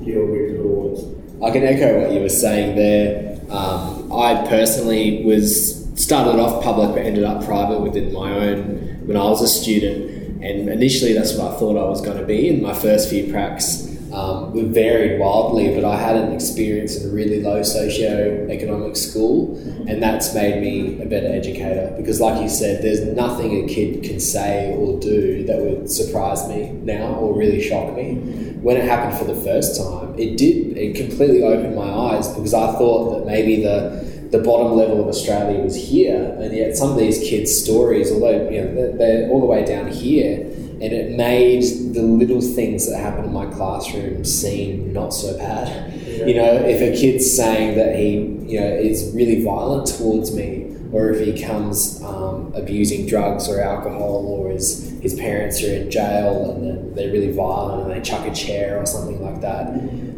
you'll 0.05 0.27
reap 0.27 0.57
the 0.57 0.63
rewards. 0.63 1.14
I 1.43 1.51
can 1.51 1.65
echo 1.65 2.01
what 2.01 2.13
you 2.13 2.21
were 2.21 2.29
saying 2.29 2.77
there. 2.77 3.41
Um, 3.51 4.13
I 4.13 4.47
personally 4.49 5.25
was 5.25 5.83
started 6.01 6.41
off 6.41 6.63
public 6.63 6.91
but 6.91 7.07
ended 7.07 7.25
up 7.25 7.45
private 7.45 7.81
within 7.81 8.13
my 8.13 8.33
own 8.33 9.07
when 9.07 9.17
I 9.17 9.25
was 9.25 9.43
a 9.43 9.49
student 9.49 10.15
and 10.45 10.69
initially, 10.69 11.15
that's 11.15 11.35
what 11.35 11.53
I 11.53 11.57
thought 11.59 11.79
I 11.79 11.89
was 11.89 12.03
going 12.03 12.19
to 12.19 12.25
be 12.25 12.49
in 12.51 12.61
my 12.61 12.75
first 12.75 13.09
few 13.09 13.33
pracs. 13.33 13.91
Um, 14.15 14.53
we 14.53 14.63
varied 14.63 15.19
wildly, 15.19 15.75
but 15.75 15.85
I 15.85 15.97
had 15.97 16.15
an 16.17 16.33
experience 16.33 16.97
in 16.97 17.11
a 17.11 17.13
really 17.13 17.43
low 17.43 17.65
socio-economic 17.65 18.95
school, 18.95 19.57
and 19.89 20.01
that's 20.01 20.33
made 20.33 20.63
me 20.63 21.03
a 21.03 21.07
better 21.07 21.27
educator. 21.27 21.93
Because, 21.97 22.21
like 22.21 22.41
you 22.41 22.49
said, 22.49 22.83
there's 22.83 23.01
nothing 23.01 23.65
a 23.65 23.67
kid 23.67 24.05
can 24.05 24.21
say 24.21 24.73
or 24.77 25.01
do 25.01 25.45
that 25.47 25.59
would 25.59 25.91
surprise 25.91 26.49
me 26.49 26.71
now 26.83 27.15
or 27.15 27.37
really 27.37 27.61
shock 27.61 27.97
me. 27.97 28.15
When 28.63 28.77
it 28.77 28.85
happened 28.85 29.19
for 29.19 29.25
the 29.25 29.41
first 29.43 29.77
time, 29.77 30.15
it 30.17 30.39
did. 30.39 30.79
It 30.79 30.95
completely 30.95 31.43
opened 31.43 31.75
my 31.75 31.91
eyes 31.91 32.29
because 32.29 32.55
I 32.55 32.73
thought 32.79 33.19
that 33.19 33.27
maybe 33.27 33.63
the 33.63 34.15
the 34.31 34.43
bottom 34.43 34.73
level 34.73 35.01
of 35.01 35.07
Australia 35.07 35.61
was 35.61 35.77
here, 35.77 36.37
and 36.41 36.53
yet 36.53 36.77
some 36.77 36.91
of 36.91 36.97
these 36.97 37.21
kids' 37.21 37.53
stories, 37.57 38.11
although 38.11 38.49
you 38.49 38.63
know 38.63 38.75
they're, 38.75 38.93
they're 38.93 39.31
all 39.31 39.41
the 39.41 39.47
way 39.47 39.65
down 39.65 39.89
here, 39.89 40.51
and 40.85 40.93
it 40.93 41.17
made 41.17 41.63
the 41.95 42.03
little 42.03 42.43
things 42.43 42.89
that 42.91 42.99
happen 42.99 43.25
in 43.25 43.33
my 43.33 43.47
classroom 43.47 44.23
seem 44.25 44.93
not 44.93 45.15
so 45.15 45.37
bad. 45.39 45.95
Yeah. 45.95 46.27
You 46.27 46.35
know, 46.35 46.55
if 46.55 46.81
a 46.83 47.01
kid's 47.01 47.35
saying 47.35 47.77
that 47.77 47.97
he 47.97 48.19
you 48.53 48.61
know 48.61 48.67
is 48.67 49.11
really 49.15 49.43
violent 49.43 49.87
towards 49.97 50.35
me, 50.35 50.77
or 50.93 51.11
if 51.11 51.25
he 51.25 51.43
comes 51.43 52.03
um, 52.03 52.53
abusing 52.55 53.07
drugs 53.07 53.49
or 53.49 53.63
alcohol, 53.63 54.27
or 54.27 54.51
his 54.51 54.91
his 55.01 55.15
parents 55.15 55.63
are 55.65 55.73
in 55.73 55.91
jail 55.91 56.53
and 56.53 56.95
they're 56.95 57.13
really 57.13 57.33
violent 57.33 57.83
and 57.83 57.91
they 57.91 58.01
chuck 58.01 58.27
a 58.27 58.35
chair 58.35 58.79
or 58.79 58.87
something 58.87 59.23
like 59.23 59.41
that. 59.41 59.75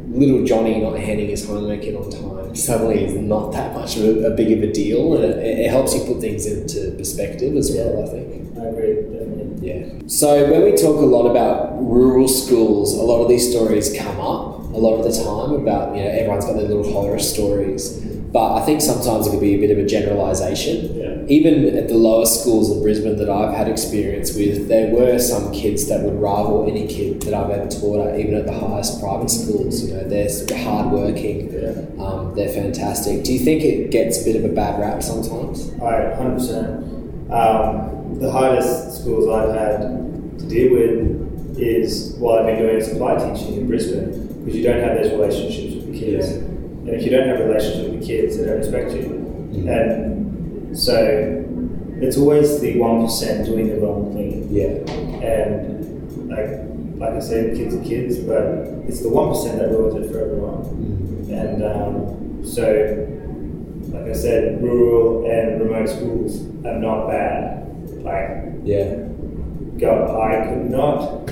Little 0.09 0.45
Johnny 0.45 0.81
not 0.81 0.99
handing 0.99 1.29
his 1.29 1.47
homework 1.47 1.83
in 1.83 1.97
on 1.97 2.11
time 2.11 2.57
suddenly 2.57 3.05
is 3.05 3.15
not 3.15 3.53
that 3.53 3.75
much 3.75 3.97
of 3.97 4.05
a, 4.05 4.33
a 4.33 4.37
big 4.37 4.51
of 4.53 4.63
a 4.69 4.73
deal, 4.73 5.15
and 5.15 5.25
it, 5.25 5.61
it, 5.61 5.71
helps 5.71 5.95
you 5.95 6.05
put 6.05 6.21
things 6.21 6.47
into 6.47 6.97
perspective 6.97 7.55
as 7.57 7.71
well. 7.71 8.03
I 8.03 8.09
think. 8.09 8.46
Definitely. 8.73 9.69
Yeah. 9.69 10.07
So 10.07 10.51
when 10.51 10.63
we 10.65 10.73
talk 10.73 10.97
a 10.97 11.07
lot 11.07 11.31
about 11.31 11.77
rural 11.81 12.29
schools, 12.29 12.95
a 12.95 13.03
lot 13.03 13.23
of 13.23 13.29
these 13.29 13.51
stories 13.51 13.97
come 13.97 14.21
up 14.21 14.55
a 14.67 14.79
lot 14.79 14.99
of 14.99 15.05
the 15.05 15.25
time 15.25 15.55
about 15.55 15.97
you 15.97 16.03
know 16.03 16.11
everyone's 16.11 16.45
got 16.45 16.55
their 16.55 16.69
little 16.69 16.93
horror 16.93 17.19
stories, 17.19 17.99
but 18.33 18.57
I 18.57 18.67
think 18.67 18.83
sometimes 18.83 19.27
it 19.27 19.31
could 19.31 19.41
be 19.41 19.55
a 19.55 19.59
bit 19.59 19.71
of 19.71 19.79
a 19.79 19.87
generalisation. 19.87 20.95
Yeah 20.95 21.17
even 21.29 21.77
at 21.77 21.89
the 21.89 21.95
lower 21.95 22.27
schools 22.27 22.71
in 22.71 22.83
Brisbane 22.83 23.17
that 23.17 23.29
I've 23.29 23.55
had 23.55 23.69
experience 23.69 24.35
with, 24.35 24.69
there 24.69 24.95
were 24.95 25.19
some 25.19 25.53
kids 25.53 25.89
that 25.89 26.03
would 26.03 26.15
rival 26.21 26.69
any 26.69 26.87
kid 26.87 27.23
that 27.23 27.35
I've 27.35 27.51
ever 27.51 27.69
taught 27.69 28.07
at, 28.09 28.21
even 28.21 28.35
at 28.35 28.47
the 28.47 28.53
highest 28.53 29.01
private 29.01 29.31
schools. 29.31 29.85
You 29.85 29.95
know, 29.95 30.09
they're 30.09 30.29
hardworking, 30.59 31.53
yeah. 31.53 32.05
um, 32.05 32.35
they're 32.37 32.49
fantastic. 32.49 33.25
Do 33.25 33.33
you 33.33 33.41
think 33.41 33.65
it 33.65 33.91
gets 33.91 34.23
a 34.23 34.25
bit 34.25 34.37
of 34.37 34.45
a 34.45 34.55
bad 34.55 34.79
rap 34.79 35.03
sometimes? 35.03 35.73
I 35.75 36.15
100%. 36.17 37.31
Um, 37.31 37.96
the 38.19 38.31
hardest 38.31 39.01
schools 39.01 39.29
I've 39.29 39.55
had 39.55 39.81
to 40.39 40.49
deal 40.49 40.73
with 40.73 41.59
is 41.59 42.15
while 42.19 42.39
I've 42.39 42.47
been 42.47 42.59
doing 42.59 42.83
supply 42.83 43.17
teaching 43.17 43.55
in 43.55 43.67
Brisbane, 43.67 44.45
because 44.45 44.57
you 44.57 44.63
don't 44.63 44.81
have 44.81 44.99
those 44.99 45.13
relationships 45.13 45.75
with 45.75 45.93
the 45.93 45.99
kids. 45.99 46.31
Yeah. 46.31 46.37
And 46.37 46.89
if 46.91 47.03
you 47.03 47.11
don't 47.11 47.29
have 47.29 47.41
relationships 47.41 47.89
with 47.89 48.01
the 48.01 48.07
kids, 48.07 48.37
they 48.37 48.45
don't 48.45 48.59
respect 48.59 48.93
you. 48.93 49.03
Mm-hmm. 49.03 49.69
And 49.69 50.79
so 50.79 51.45
it's 52.01 52.17
always 52.17 52.61
the 52.61 52.79
one 52.79 53.05
percent 53.05 53.47
doing 53.47 53.69
the 53.69 53.81
wrong 53.81 54.13
thing. 54.13 54.49
Yeah. 54.51 54.85
And 55.25 56.29
like 56.29 56.67
like 56.99 57.15
I 57.15 57.21
said, 57.21 57.57
kids 57.57 57.75
are 57.75 57.83
kids, 57.83 58.19
but 58.19 58.43
it's 58.89 59.03
the 59.03 59.09
one 59.09 59.29
percent 59.31 59.59
that 59.59 59.71
ruins 59.71 60.07
it 60.07 60.11
for 60.11 60.21
everyone. 60.21 60.65
Mm. 60.65 61.29
And 61.29 61.63
um, 61.65 62.45
so, 62.45 62.63
like 63.93 64.07
I 64.11 64.13
said, 64.15 64.63
rural 64.63 65.31
and 65.31 65.61
remote 65.61 65.89
schools 65.89 66.47
are 66.65 66.79
not 66.79 67.09
bad. 67.09 67.66
Like 68.07 68.63
yeah, 68.63 68.87
go. 69.79 69.91
I 70.23 70.47
could 70.47 70.71
not 70.71 71.27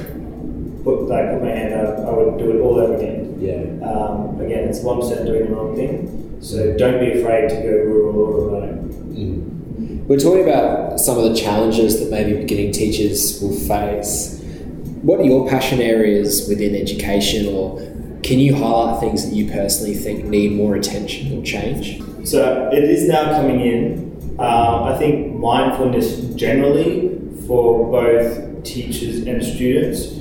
put 0.82 1.06
like 1.06 1.30
put 1.30 1.42
my 1.42 1.50
hand 1.50 1.72
up. 1.74 1.98
I 2.08 2.10
would 2.12 2.36
do 2.38 2.50
it 2.50 2.60
all 2.60 2.76
over 2.80 2.96
again. 2.96 3.38
Yeah. 3.38 3.62
Um, 3.88 4.40
again, 4.40 4.68
it's 4.68 4.82
one 4.82 4.98
percent 5.00 5.26
doing 5.26 5.46
the 5.48 5.54
wrong 5.54 5.76
thing. 5.76 6.38
So 6.40 6.76
don't 6.76 6.98
be 6.98 7.20
afraid 7.20 7.48
to 7.50 7.56
go 7.62 7.70
rural 7.88 8.20
or 8.20 8.32
remote. 8.46 8.90
Mm. 9.14 10.06
We're 10.06 10.18
talking 10.18 10.42
about 10.42 11.00
some 11.00 11.16
of 11.16 11.24
the 11.24 11.34
challenges 11.34 11.98
that 12.00 12.10
maybe 12.10 12.36
beginning 12.36 12.72
teachers 12.72 13.40
will 13.40 13.54
face. 13.54 14.40
What 15.00 15.20
are 15.20 15.24
your 15.24 15.48
passion 15.48 15.80
areas 15.80 16.46
within 16.48 16.74
education, 16.74 17.46
or 17.54 17.80
Can 18.24 18.38
you 18.38 18.54
highlight 18.54 19.00
things 19.00 19.28
that 19.28 19.36
you 19.36 19.50
personally 19.50 19.92
think 19.94 20.24
need 20.24 20.52
more 20.52 20.76
attention 20.76 21.38
or 21.38 21.44
change? 21.44 22.00
So 22.26 22.70
it 22.72 22.82
is 22.82 23.06
now 23.06 23.32
coming 23.32 23.60
in. 23.60 24.13
Uh, 24.38 24.92
I 24.92 24.98
think 24.98 25.36
mindfulness 25.36 26.20
generally 26.34 27.18
for 27.46 27.90
both 27.90 28.64
teachers 28.64 29.26
and 29.26 29.44
students. 29.44 30.12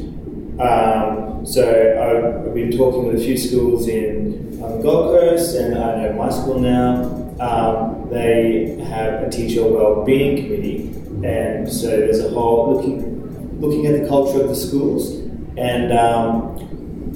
Um, 0.60 1.46
so 1.46 1.64
I've, 1.64 2.54
been 2.54 2.78
talking 2.78 3.08
with 3.08 3.16
a 3.16 3.24
few 3.24 3.36
schools 3.36 3.88
in 3.88 4.62
um, 4.64 4.82
Gold 4.84 5.20
Coast, 5.20 5.56
and 5.56 5.76
I 5.76 6.04
know 6.04 6.14
my 6.14 6.30
school 6.30 6.60
now. 6.60 7.06
Um, 7.40 8.08
they 8.12 8.78
have 8.88 9.24
a 9.24 9.30
teacher 9.32 9.68
well-being 9.68 10.44
committee, 10.44 10.90
and 11.28 11.72
so 11.72 11.88
there's 11.88 12.20
a 12.20 12.30
whole 12.30 12.76
looking 12.76 13.60
looking 13.60 13.88
at 13.88 14.00
the 14.00 14.08
culture 14.08 14.42
of 14.42 14.50
the 14.50 14.56
schools 14.56 15.14
and 15.58 15.92
um, 15.94 16.54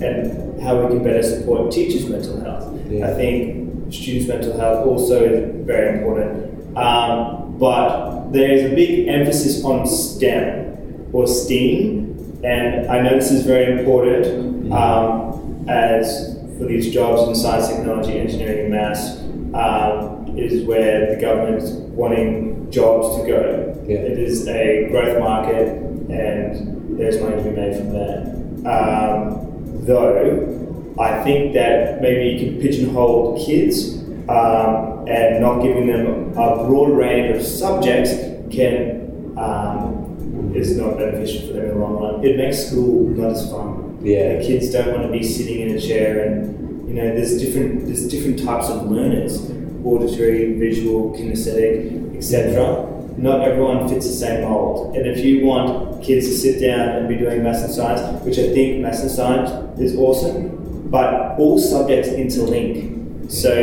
and 0.01 0.59
how 0.61 0.81
we 0.81 0.95
can 0.95 1.03
better 1.03 1.21
support 1.21 1.71
teachers' 1.71 2.09
mental 2.09 2.39
health. 2.41 2.73
Yeah. 2.89 3.09
I 3.09 3.13
think 3.13 3.93
students' 3.93 4.27
mental 4.27 4.57
health 4.57 4.87
also 4.87 5.23
is 5.23 5.65
very 5.65 5.99
important, 5.99 6.56
um, 6.77 7.57
but 7.57 8.31
there 8.31 8.51
is 8.51 8.71
a 8.71 8.75
big 8.75 9.07
emphasis 9.07 9.63
on 9.63 9.87
STEM 9.87 11.09
or 11.13 11.27
STEAM, 11.27 12.41
and 12.43 12.87
I 12.87 13.01
know 13.01 13.15
this 13.15 13.31
is 13.31 13.45
very 13.45 13.79
important 13.79 14.25
mm-hmm. 14.25 14.73
um, 14.73 15.67
as 15.69 16.37
for 16.57 16.65
these 16.65 16.93
jobs 16.93 17.27
in 17.27 17.35
science, 17.35 17.67
technology, 17.67 18.19
engineering, 18.19 18.65
and 18.65 18.71
maths. 18.71 19.17
Um, 19.53 20.17
is 20.37 20.65
where 20.65 21.15
the 21.15 21.21
government 21.21 21.63
is 21.63 21.71
wanting 21.71 22.69
jobs 22.71 23.17
to 23.17 23.27
go. 23.27 23.85
Yeah. 23.87 23.97
It 23.97 24.19
is 24.19 24.47
a 24.47 24.87
growth 24.89 25.19
market, 25.19 25.67
and 26.09 26.97
there's 26.97 27.19
money 27.21 27.37
to 27.37 27.43
be 27.43 27.49
made 27.51 27.75
from 27.75 27.91
there. 27.91 28.21
Um, 28.67 29.85
though, 29.85 30.95
I 30.99 31.23
think 31.23 31.53
that 31.53 32.01
maybe 32.01 32.29
you 32.29 32.51
can 32.51 32.61
pigeonhole 32.61 33.43
kids 33.45 33.97
um, 34.29 34.96
and 35.07 35.41
not 35.41 35.61
giving 35.61 35.87
them 35.87 36.31
a 36.31 36.65
broad 36.65 36.89
range 36.89 37.35
of 37.35 37.43
subjects 37.43 38.11
can 38.53 39.33
um, 39.37 40.51
is 40.55 40.77
not 40.77 40.97
beneficial 40.97 41.47
for 41.47 41.53
them 41.53 41.63
in 41.63 41.69
the 41.69 41.75
long 41.75 42.01
run. 42.01 42.25
It 42.25 42.37
makes 42.37 42.67
school 42.67 43.09
not 43.09 43.31
as 43.31 43.49
fun. 43.49 43.99
Yeah, 44.01 44.37
the 44.37 44.45
kids 44.45 44.71
don't 44.71 44.91
want 44.91 45.03
to 45.03 45.11
be 45.11 45.23
sitting 45.23 45.61
in 45.61 45.75
a 45.75 45.81
chair, 45.81 46.25
and 46.25 46.87
you 46.87 46.95
know, 46.95 47.15
there's 47.15 47.41
different 47.41 47.85
there's 47.85 48.07
different 48.07 48.43
types 48.43 48.69
of 48.69 48.89
learners 48.89 49.51
auditory, 49.83 50.57
visual, 50.59 51.11
kinesthetic, 51.13 52.15
etc. 52.17 52.85
Not 53.17 53.41
everyone 53.41 53.87
fits 53.87 54.07
the 54.07 54.13
same 54.13 54.41
mold. 54.41 54.95
And 54.95 55.07
if 55.07 55.23
you 55.23 55.45
want 55.45 56.03
kids 56.03 56.27
to 56.27 56.33
sit 56.33 56.61
down 56.61 56.89
and 56.89 57.07
be 57.07 57.15
doing 57.15 57.43
maths 57.43 57.63
and 57.63 57.73
science, 57.73 58.23
which 58.23 58.37
I 58.37 58.53
think 58.53 58.81
maths 58.81 59.01
and 59.01 59.11
science 59.11 59.79
is 59.79 59.95
awesome, 59.95 60.89
but 60.89 61.37
all 61.39 61.57
subjects 61.57 62.09
interlink. 62.09 63.31
So 63.31 63.53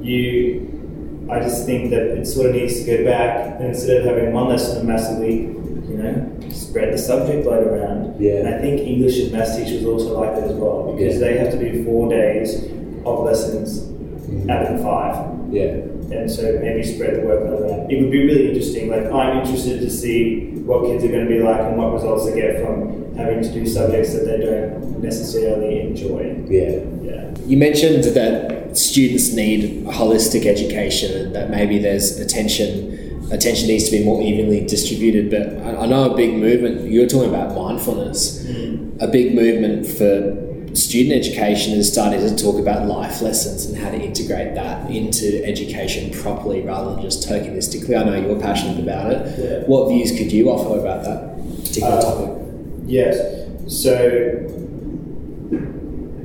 you, 0.00 0.67
I 1.30 1.40
just 1.40 1.66
think 1.66 1.90
that 1.90 2.02
it 2.02 2.26
sort 2.26 2.46
of 2.46 2.54
needs 2.54 2.84
to 2.84 2.96
go 2.96 3.04
back, 3.04 3.60
and 3.60 3.66
instead 3.66 3.98
of 3.98 4.06
having 4.06 4.32
one 4.32 4.48
lesson 4.48 4.78
of 4.78 4.84
maths 4.84 5.08
a 5.10 5.20
week, 5.20 5.48
you 5.88 5.96
know, 5.96 6.50
spread 6.50 6.92
the 6.92 6.98
subject 6.98 7.46
load 7.46 7.66
around. 7.66 8.20
Yeah. 8.20 8.40
And 8.40 8.48
I 8.48 8.58
think 8.58 8.80
English 8.80 9.18
and 9.20 9.32
maths 9.32 9.56
teachers 9.56 9.84
also 9.84 10.18
like 10.20 10.34
that 10.36 10.44
as 10.44 10.52
well 10.52 10.92
because 10.92 11.14
yeah. 11.14 11.20
they 11.20 11.38
have 11.38 11.52
to 11.52 11.58
do 11.58 11.84
four 11.84 12.10
days 12.10 12.64
of 13.04 13.24
lessons 13.24 13.80
mm-hmm. 13.80 14.50
out 14.50 14.66
of 14.66 14.82
five. 14.82 15.52
Yeah. 15.52 15.84
And 16.10 16.30
so 16.30 16.58
maybe 16.60 16.82
spread 16.82 17.16
the 17.16 17.20
workload 17.20 17.68
around. 17.68 17.90
It 17.90 18.02
would 18.02 18.10
be 18.10 18.24
really 18.24 18.48
interesting. 18.48 18.88
Like 18.88 19.06
I'm 19.12 19.38
interested 19.38 19.80
to 19.80 19.90
see 19.90 20.52
what 20.64 20.86
kids 20.86 21.04
are 21.04 21.08
going 21.08 21.26
to 21.26 21.30
be 21.30 21.40
like 21.40 21.60
and 21.60 21.76
what 21.76 21.92
results 21.92 22.26
they 22.26 22.40
get 22.40 22.64
from 22.64 23.14
having 23.14 23.42
to 23.42 23.52
do 23.52 23.66
subjects 23.66 24.14
that 24.14 24.24
they 24.24 24.38
don't 24.38 25.00
necessarily 25.00 25.80
enjoy. 25.80 26.44
Yeah. 26.48 26.80
Yeah. 27.02 27.34
You 27.46 27.56
mentioned 27.56 28.04
that 28.04 28.57
students 28.74 29.32
need 29.32 29.86
a 29.86 29.92
holistic 29.92 30.46
education 30.46 31.12
and 31.20 31.34
that 31.34 31.50
maybe 31.50 31.78
there's 31.78 32.18
attention 32.18 32.98
attention 33.30 33.68
needs 33.68 33.84
to 33.84 33.90
be 33.90 34.04
more 34.04 34.22
evenly 34.22 34.66
distributed. 34.66 35.30
But 35.30 35.62
I, 35.78 35.86
know 35.86 36.10
a 36.10 36.16
big 36.16 36.34
movement. 36.34 36.90
You're 36.90 37.06
talking 37.06 37.28
about 37.28 37.54
mindfulness. 37.54 38.44
Mm. 38.44 39.02
A 39.02 39.06
big 39.06 39.34
movement 39.34 39.86
for 39.86 40.46
student 40.74 41.14
education 41.14 41.74
is 41.74 41.90
starting 41.90 42.20
to 42.20 42.36
talk 42.36 42.58
about 42.60 42.86
life 42.86 43.20
lessons 43.20 43.66
and 43.66 43.76
how 43.76 43.90
to 43.90 44.00
integrate 44.00 44.54
that 44.54 44.90
into 44.90 45.44
education 45.44 46.10
properly 46.22 46.60
rather 46.62 46.94
than 46.94 47.02
just 47.02 47.28
tokenistically. 47.28 47.98
I 47.98 48.04
know 48.04 48.16
you're 48.16 48.40
passionate 48.40 48.80
about 48.80 49.12
it. 49.12 49.38
Yeah. 49.38 49.66
What 49.66 49.88
views 49.88 50.12
could 50.12 50.32
you 50.32 50.50
offer 50.50 50.78
about 50.78 51.04
that 51.04 51.64
particular 51.64 51.96
uh, 51.96 52.00
topic? 52.00 52.42
Yes. 52.84 53.46
So 53.66 54.67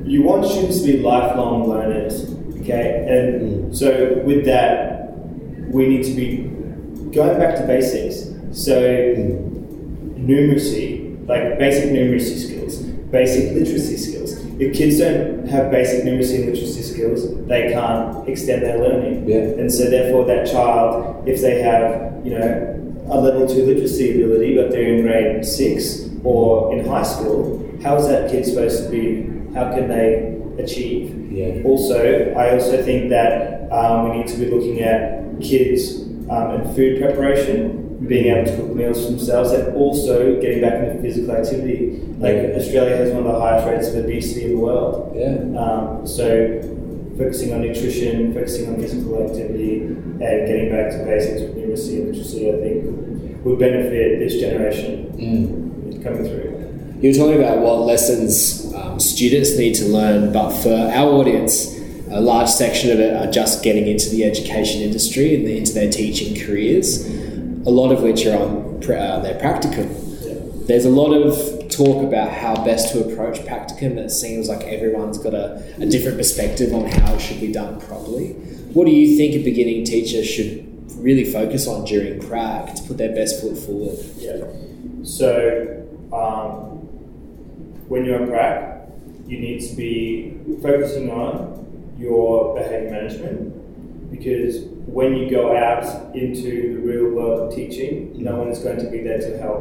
you 0.04 0.22
want 0.22 0.46
students 0.46 0.80
to 0.80 0.86
be 0.86 0.98
lifelong 0.98 1.68
learners, 1.68 2.30
okay? 2.60 3.06
And 3.08 3.40
mm. 3.40 3.76
so 3.76 4.22
with 4.24 4.44
that, 4.44 5.12
we 5.68 5.88
need 5.88 6.04
to 6.04 6.14
be 6.14 6.44
going 7.10 7.38
back 7.38 7.56
to 7.56 7.66
basics. 7.66 8.30
So 8.52 8.80
mm. 8.80 10.26
numeracy, 10.26 11.26
like 11.26 11.58
basic 11.58 11.90
numeracy 11.90 12.38
skills, 12.38 12.82
basic 13.10 13.54
literacy 13.54 13.96
skills 13.96 14.14
if 14.58 14.76
kids 14.76 14.98
don't 14.98 15.48
have 15.48 15.70
basic 15.70 16.04
numeracy 16.04 16.36
and 16.36 16.46
literacy 16.46 16.82
skills, 16.82 17.46
they 17.46 17.72
can't 17.72 18.28
extend 18.28 18.62
their 18.62 18.78
learning. 18.78 19.28
Yeah. 19.28 19.60
And 19.60 19.72
so 19.72 19.90
therefore 19.90 20.24
that 20.26 20.46
child, 20.46 21.26
if 21.28 21.40
they 21.40 21.60
have, 21.62 22.24
you 22.24 22.38
know, 22.38 22.70
a 23.10 23.20
level 23.20 23.48
two 23.48 23.66
literacy 23.66 24.22
ability, 24.22 24.56
but 24.56 24.70
they're 24.70 24.94
in 24.94 25.02
grade 25.02 25.44
six 25.44 26.08
or 26.22 26.72
in 26.72 26.86
high 26.86 27.02
school, 27.02 27.68
how 27.82 27.96
is 27.96 28.06
that 28.06 28.30
kid 28.30 28.46
supposed 28.46 28.84
to 28.84 28.90
be? 28.90 29.33
How 29.54 29.72
can 29.72 29.88
they 29.88 30.40
achieve? 30.62 31.32
Yeah. 31.32 31.62
Also, 31.64 32.32
I 32.36 32.54
also 32.54 32.82
think 32.82 33.10
that 33.10 33.70
um, 33.72 34.08
we 34.08 34.18
need 34.18 34.26
to 34.28 34.36
be 34.36 34.50
looking 34.50 34.80
at 34.80 35.40
kids 35.40 36.02
um, 36.30 36.50
and 36.50 36.76
food 36.76 37.00
preparation 37.00 38.06
being 38.06 38.26
able 38.26 38.50
to 38.50 38.56
cook 38.56 38.74
meals 38.74 39.04
for 39.04 39.12
themselves 39.12 39.52
and 39.52 39.74
also 39.76 40.40
getting 40.40 40.60
back 40.60 40.74
into 40.74 41.00
physical 41.00 41.34
activity. 41.34 42.00
Like 42.18 42.36
Australia 42.56 42.96
has 42.96 43.10
one 43.12 43.26
of 43.26 43.32
the 43.32 43.40
highest 43.40 43.66
rates 43.66 43.88
of 43.88 44.04
obesity 44.04 44.44
in 44.46 44.50
the 44.52 44.58
world. 44.58 45.12
Yeah. 45.16 45.38
Um, 45.58 46.06
so 46.06 46.60
focusing 47.16 47.52
on 47.52 47.62
nutrition, 47.62 48.34
focusing 48.34 48.68
on 48.68 48.80
physical 48.80 49.22
activity, 49.22 49.82
and 49.82 50.18
getting 50.20 50.70
back 50.70 50.90
to 50.92 51.04
basics 51.04 51.40
with 51.40 51.56
numeracy 51.56 52.00
and 52.00 52.08
literacy, 52.08 52.50
I 52.50 52.56
think 52.58 53.44
would 53.44 53.58
benefit 53.58 54.18
this 54.18 54.40
generation 54.40 55.12
mm. 55.16 56.02
coming 56.02 56.24
through. 56.24 56.54
You 57.00 57.10
were 57.10 57.16
talking 57.16 57.42
about 57.42 57.58
what 57.58 57.80
lessons 57.80 58.63
um, 58.74 59.00
students 59.00 59.56
need 59.56 59.74
to 59.76 59.86
learn, 59.86 60.32
but 60.32 60.50
for 60.62 60.74
our 60.74 61.08
audience, 61.12 61.72
a 62.10 62.20
large 62.20 62.48
section 62.48 62.90
of 62.90 63.00
it 63.00 63.14
are 63.14 63.30
just 63.30 63.62
getting 63.62 63.86
into 63.86 64.08
the 64.10 64.24
education 64.24 64.82
industry 64.82 65.34
and 65.34 65.48
into 65.48 65.72
their 65.72 65.90
teaching 65.90 66.38
careers 66.46 67.08
a 67.66 67.70
lot 67.70 67.90
of 67.92 68.02
which 68.02 68.26
are 68.26 68.38
on 68.38 68.76
uh, 68.84 69.20
their 69.20 69.38
practicum. 69.40 70.66
There's 70.66 70.84
a 70.84 70.90
lot 70.90 71.12
of 71.12 71.68
talk 71.70 72.04
about 72.04 72.30
how 72.30 72.62
best 72.64 72.92
to 72.92 73.00
approach 73.04 73.38
practicum. 73.40 73.96
It 73.96 74.10
seems 74.10 74.48
like 74.48 74.62
everyone's 74.62 75.18
got 75.18 75.34
a, 75.34 75.62
a 75.78 75.86
different 75.86 76.18
perspective 76.18 76.72
on 76.72 76.86
how 76.86 77.14
it 77.14 77.20
should 77.20 77.40
be 77.40 77.52
done 77.52 77.80
properly. 77.80 78.32
What 78.74 78.84
do 78.86 78.90
you 78.90 79.16
think 79.16 79.34
a 79.34 79.44
beginning 79.44 79.84
teacher 79.84 80.24
should 80.24 80.66
really 80.96 81.24
focus 81.24 81.66
on 81.66 81.84
during 81.84 82.20
prac 82.20 82.74
to 82.74 82.82
put 82.82 82.98
their 82.98 83.14
best 83.14 83.40
foot 83.40 83.56
forward? 83.56 83.98
Yeah. 84.18 84.44
So 85.04 85.86
um, 86.12 86.73
when 87.88 88.04
you're 88.04 88.22
in 88.22 88.28
prac, 88.28 88.88
you 89.26 89.38
need 89.38 89.60
to 89.68 89.74
be 89.74 90.38
focusing 90.62 91.10
on 91.10 91.94
your 91.98 92.54
behavior 92.54 92.90
management 92.90 94.10
because 94.10 94.64
when 94.86 95.16
you 95.16 95.30
go 95.30 95.56
out 95.56 96.14
into 96.14 96.74
the 96.74 96.80
real 96.80 97.10
world 97.10 97.40
of 97.40 97.54
teaching, 97.54 98.12
no 98.22 98.36
one 98.36 98.48
is 98.48 98.58
going 98.60 98.78
to 98.78 98.90
be 98.90 99.00
there 99.00 99.18
to 99.18 99.38
help. 99.38 99.60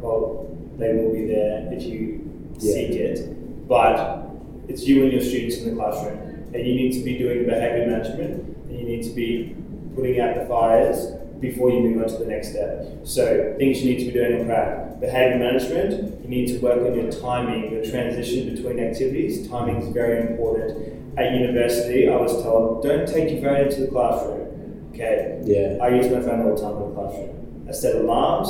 Well, 0.00 0.56
they 0.76 0.94
will 0.94 1.12
be 1.12 1.26
there 1.26 1.72
if 1.72 1.82
you 1.82 2.54
yeah. 2.58 2.72
seek 2.72 2.90
it, 2.92 3.68
but 3.68 4.28
it's 4.68 4.82
you 4.84 5.04
and 5.04 5.12
your 5.12 5.22
students 5.22 5.58
in 5.58 5.70
the 5.70 5.76
classroom, 5.76 6.18
and 6.52 6.66
you 6.66 6.74
need 6.74 6.92
to 6.92 7.04
be 7.04 7.18
doing 7.18 7.46
behavior 7.46 7.86
management, 7.86 8.56
and 8.68 8.78
you 8.78 8.84
need 8.84 9.02
to 9.04 9.10
be 9.10 9.56
putting 9.94 10.20
out 10.20 10.34
the 10.34 10.46
fires 10.46 11.15
before 11.40 11.70
you 11.70 11.80
move 11.80 12.02
on 12.02 12.08
to 12.08 12.16
the 12.18 12.26
next 12.26 12.50
step. 12.50 12.86
So 13.04 13.54
things 13.58 13.82
you 13.82 13.90
need 13.90 13.98
to 14.00 14.06
be 14.06 14.12
doing 14.12 14.40
in 14.40 14.46
prac. 14.46 15.00
Behavior 15.00 15.38
management, 15.38 16.22
you 16.22 16.28
need 16.28 16.46
to 16.48 16.58
work 16.58 16.80
on 16.80 16.94
your 16.94 17.10
timing, 17.10 17.70
your 17.72 17.84
transition 17.84 18.54
between 18.54 18.80
activities. 18.80 19.48
Timing 19.48 19.76
is 19.76 19.88
very 19.92 20.26
important. 20.26 21.18
At 21.18 21.32
university, 21.32 22.08
I 22.08 22.16
was 22.16 22.32
told, 22.42 22.82
don't 22.82 23.06
take 23.06 23.30
your 23.30 23.42
phone 23.42 23.66
into 23.66 23.82
the 23.82 23.88
classroom. 23.88 24.90
Okay. 24.92 25.40
Yeah. 25.44 25.78
I 25.82 25.88
use 25.88 26.10
my 26.10 26.20
phone 26.20 26.40
all 26.40 26.54
the 26.54 26.60
time 26.60 26.76
in 26.82 26.88
the 26.88 26.94
classroom. 26.94 27.66
I 27.68 27.72
set 27.72 27.96
alarms, 27.96 28.48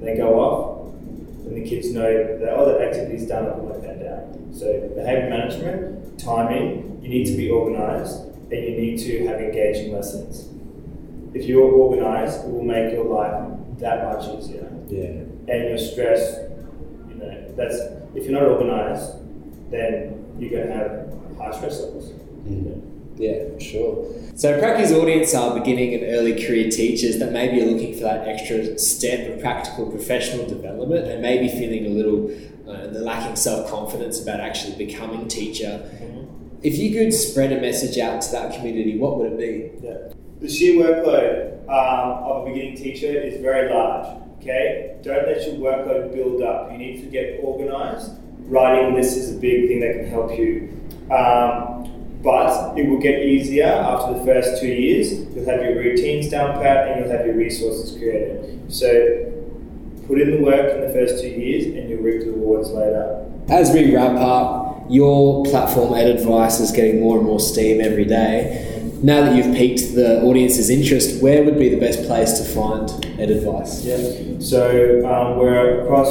they 0.00 0.16
go 0.16 0.38
off, 0.38 0.94
and 1.48 1.56
the 1.56 1.68
kids 1.68 1.92
know 1.92 2.02
that 2.02 2.54
oh 2.54 2.66
that 2.66 2.80
activity's 2.82 3.26
done, 3.26 3.46
I 3.46 3.50
put 3.52 3.80
my 3.80 3.86
pen 3.86 4.00
down. 4.00 4.54
So 4.54 4.90
behavior 4.94 5.30
management, 5.30 6.18
timing, 6.18 7.00
you 7.02 7.08
need 7.08 7.24
to 7.26 7.36
be 7.36 7.50
organized 7.50 8.20
and 8.50 8.64
you 8.64 8.76
need 8.76 8.98
to 8.98 9.26
have 9.26 9.40
engaging 9.40 9.92
lessons. 9.94 10.48
If 11.34 11.44
you're 11.44 11.70
organized, 11.70 12.44
it 12.44 12.50
will 12.50 12.64
make 12.64 12.92
your 12.92 13.04
life 13.04 13.48
that 13.78 14.04
much 14.04 14.38
easier. 14.38 14.70
Yeah. 14.88 15.24
And 15.52 15.68
your 15.68 15.78
stress, 15.78 16.38
you 17.08 17.14
know, 17.14 17.54
that's 17.56 17.76
if 18.14 18.24
you're 18.24 18.40
not 18.40 18.44
organized, 18.44 19.12
then 19.70 20.24
you're 20.38 20.50
going 20.50 20.68
to 20.68 20.74
have 20.74 21.38
high 21.38 21.56
stress 21.56 21.80
levels. 21.80 22.12
Yeah, 23.18 23.50
for 23.54 23.60
sure. 23.60 24.14
So 24.36 24.58
Pracky's 24.60 24.92
audience 24.92 25.34
are 25.34 25.58
beginning 25.58 25.94
and 25.94 26.04
early 26.04 26.32
career 26.34 26.70
teachers 26.70 27.18
that 27.18 27.32
maybe 27.32 27.60
are 27.60 27.66
looking 27.66 27.94
for 27.94 28.02
that 28.02 28.28
extra 28.28 28.78
step 28.78 29.28
of 29.28 29.40
practical 29.40 29.90
professional 29.90 30.46
development 30.46 31.08
and 31.08 31.20
maybe 31.20 31.48
feeling 31.48 31.86
a 31.86 31.88
little 31.88 32.30
uh, 32.68 32.86
they're 32.88 33.02
lacking 33.02 33.34
self-confidence 33.34 34.22
about 34.22 34.40
actually 34.40 34.76
becoming 34.76 35.26
teacher. 35.26 35.90
If 36.62 36.76
you 36.76 36.92
could 36.92 37.12
spread 37.14 37.50
a 37.50 37.60
message 37.60 37.98
out 37.98 38.20
to 38.22 38.32
that 38.32 38.54
community, 38.54 38.98
what 38.98 39.16
would 39.18 39.32
it 39.32 39.38
be? 39.38 39.86
Yeah. 39.86 40.12
The 40.40 40.48
sheer 40.48 40.74
workload 40.74 41.64
um, 41.64 42.22
of 42.22 42.46
a 42.46 42.50
beginning 42.50 42.76
teacher 42.76 43.06
is 43.06 43.40
very 43.40 43.72
large. 43.72 44.22
Okay, 44.40 44.96
don't 45.02 45.26
let 45.26 45.44
your 45.44 45.54
workload 45.56 46.14
build 46.14 46.42
up. 46.42 46.70
You 46.70 46.78
need 46.78 47.00
to 47.00 47.06
get 47.06 47.40
organised. 47.40 48.12
Writing 48.42 48.94
lists 48.94 49.16
is 49.16 49.36
a 49.36 49.38
big 49.38 49.66
thing 49.66 49.80
that 49.80 49.94
can 49.94 50.08
help 50.08 50.30
you. 50.38 50.72
Um, 51.10 51.88
but 52.22 52.76
it 52.78 52.88
will 52.88 53.00
get 53.00 53.24
easier 53.24 53.66
after 53.66 54.18
the 54.18 54.24
first 54.24 54.60
two 54.60 54.68
years. 54.68 55.12
You'll 55.34 55.44
have 55.44 55.62
your 55.62 55.76
routines 55.76 56.28
down 56.28 56.60
pat 56.60 56.88
and 56.88 57.00
you'll 57.00 57.16
have 57.16 57.26
your 57.26 57.36
resources 57.36 57.96
created. 57.98 58.72
So 58.72 59.32
put 60.06 60.20
in 60.20 60.30
the 60.30 60.42
work 60.42 60.72
in 60.72 60.80
the 60.80 60.92
first 60.92 61.20
two 61.20 61.28
years 61.28 61.66
and 61.66 61.90
you'll 61.90 62.02
reap 62.02 62.20
the 62.20 62.30
rewards 62.30 62.70
later. 62.70 63.24
As 63.48 63.72
we 63.72 63.94
wrap 63.94 64.16
up, 64.16 64.84
your 64.88 65.44
platform 65.44 65.94
Ed 65.94 66.06
Advice 66.06 66.60
is 66.60 66.70
getting 66.70 67.00
more 67.00 67.18
and 67.18 67.26
more 67.26 67.40
steam 67.40 67.80
every 67.80 68.04
day. 68.04 68.77
Now 69.02 69.20
that 69.22 69.36
you've 69.36 69.54
piqued 69.54 69.94
the 69.94 70.22
audience's 70.22 70.70
interest, 70.70 71.22
where 71.22 71.44
would 71.44 71.56
be 71.56 71.68
the 71.68 71.78
best 71.78 72.02
place 72.04 72.32
to 72.40 72.44
find 72.44 72.90
Ed 73.20 73.30
Advice? 73.30 73.84
Yeah. 73.84 74.38
So 74.40 75.06
um, 75.06 75.38
we're 75.38 75.82
across 75.82 76.10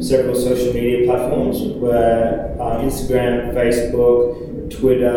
several 0.00 0.36
social 0.36 0.72
media 0.72 1.06
platforms. 1.06 1.60
We're 1.60 2.56
uh, 2.60 2.82
Instagram, 2.82 3.54
Facebook, 3.54 4.70
Twitter, 4.70 5.12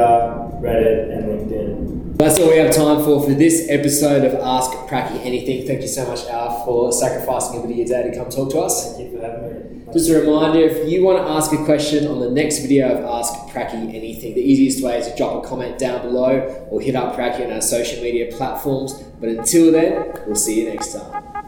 Reddit, 0.62 1.16
and 1.16 1.26
LinkedIn. 1.26 2.18
That's 2.18 2.40
all 2.40 2.50
we 2.50 2.58
have 2.58 2.74
time 2.74 3.04
for 3.04 3.24
for 3.24 3.34
this 3.34 3.68
episode 3.70 4.26
of 4.26 4.34
Ask 4.42 4.72
Pracky 4.90 5.24
Anything. 5.24 5.68
Thank 5.68 5.82
you 5.82 5.88
so 5.88 6.08
much, 6.08 6.26
Al, 6.26 6.66
for 6.66 6.92
sacrificing 6.92 7.60
a 7.60 7.62
bit 7.62 7.72
of 7.72 7.78
your 7.78 7.88
day 7.88 8.10
to 8.10 8.16
come 8.16 8.30
talk 8.30 8.52
to 8.52 8.60
us. 8.60 8.96
Thank 8.96 9.12
you 9.12 9.20
for 9.20 9.26
having 9.26 9.76
me. 9.78 9.81
Just 9.94 10.10
a 10.10 10.22
reminder, 10.22 10.62
if 10.62 10.90
you 10.90 11.04
want 11.04 11.18
to 11.18 11.30
ask 11.30 11.52
a 11.52 11.66
question 11.66 12.08
on 12.08 12.22
the 12.22 12.30
next 12.30 12.60
video 12.60 12.96
of 12.96 13.04
Ask 13.04 13.34
Pracky 13.54 13.94
Anything, 13.94 14.36
the 14.36 14.42
easiest 14.42 14.82
way 14.82 14.98
is 14.98 15.08
to 15.08 15.16
drop 15.18 15.44
a 15.44 15.48
comment 15.48 15.78
down 15.78 16.02
below 16.02 16.66
or 16.70 16.80
hit 16.80 16.96
up 16.96 17.14
Pracky 17.14 17.46
on 17.46 17.52
our 17.52 17.62
social 17.62 18.02
media 18.02 18.34
platforms. 18.34 18.94
But 19.20 19.28
until 19.28 19.74
then, 19.74 20.14
we'll 20.26 20.38
see 20.38 20.62
you 20.62 20.70
next 20.70 20.94
time. 20.94 21.41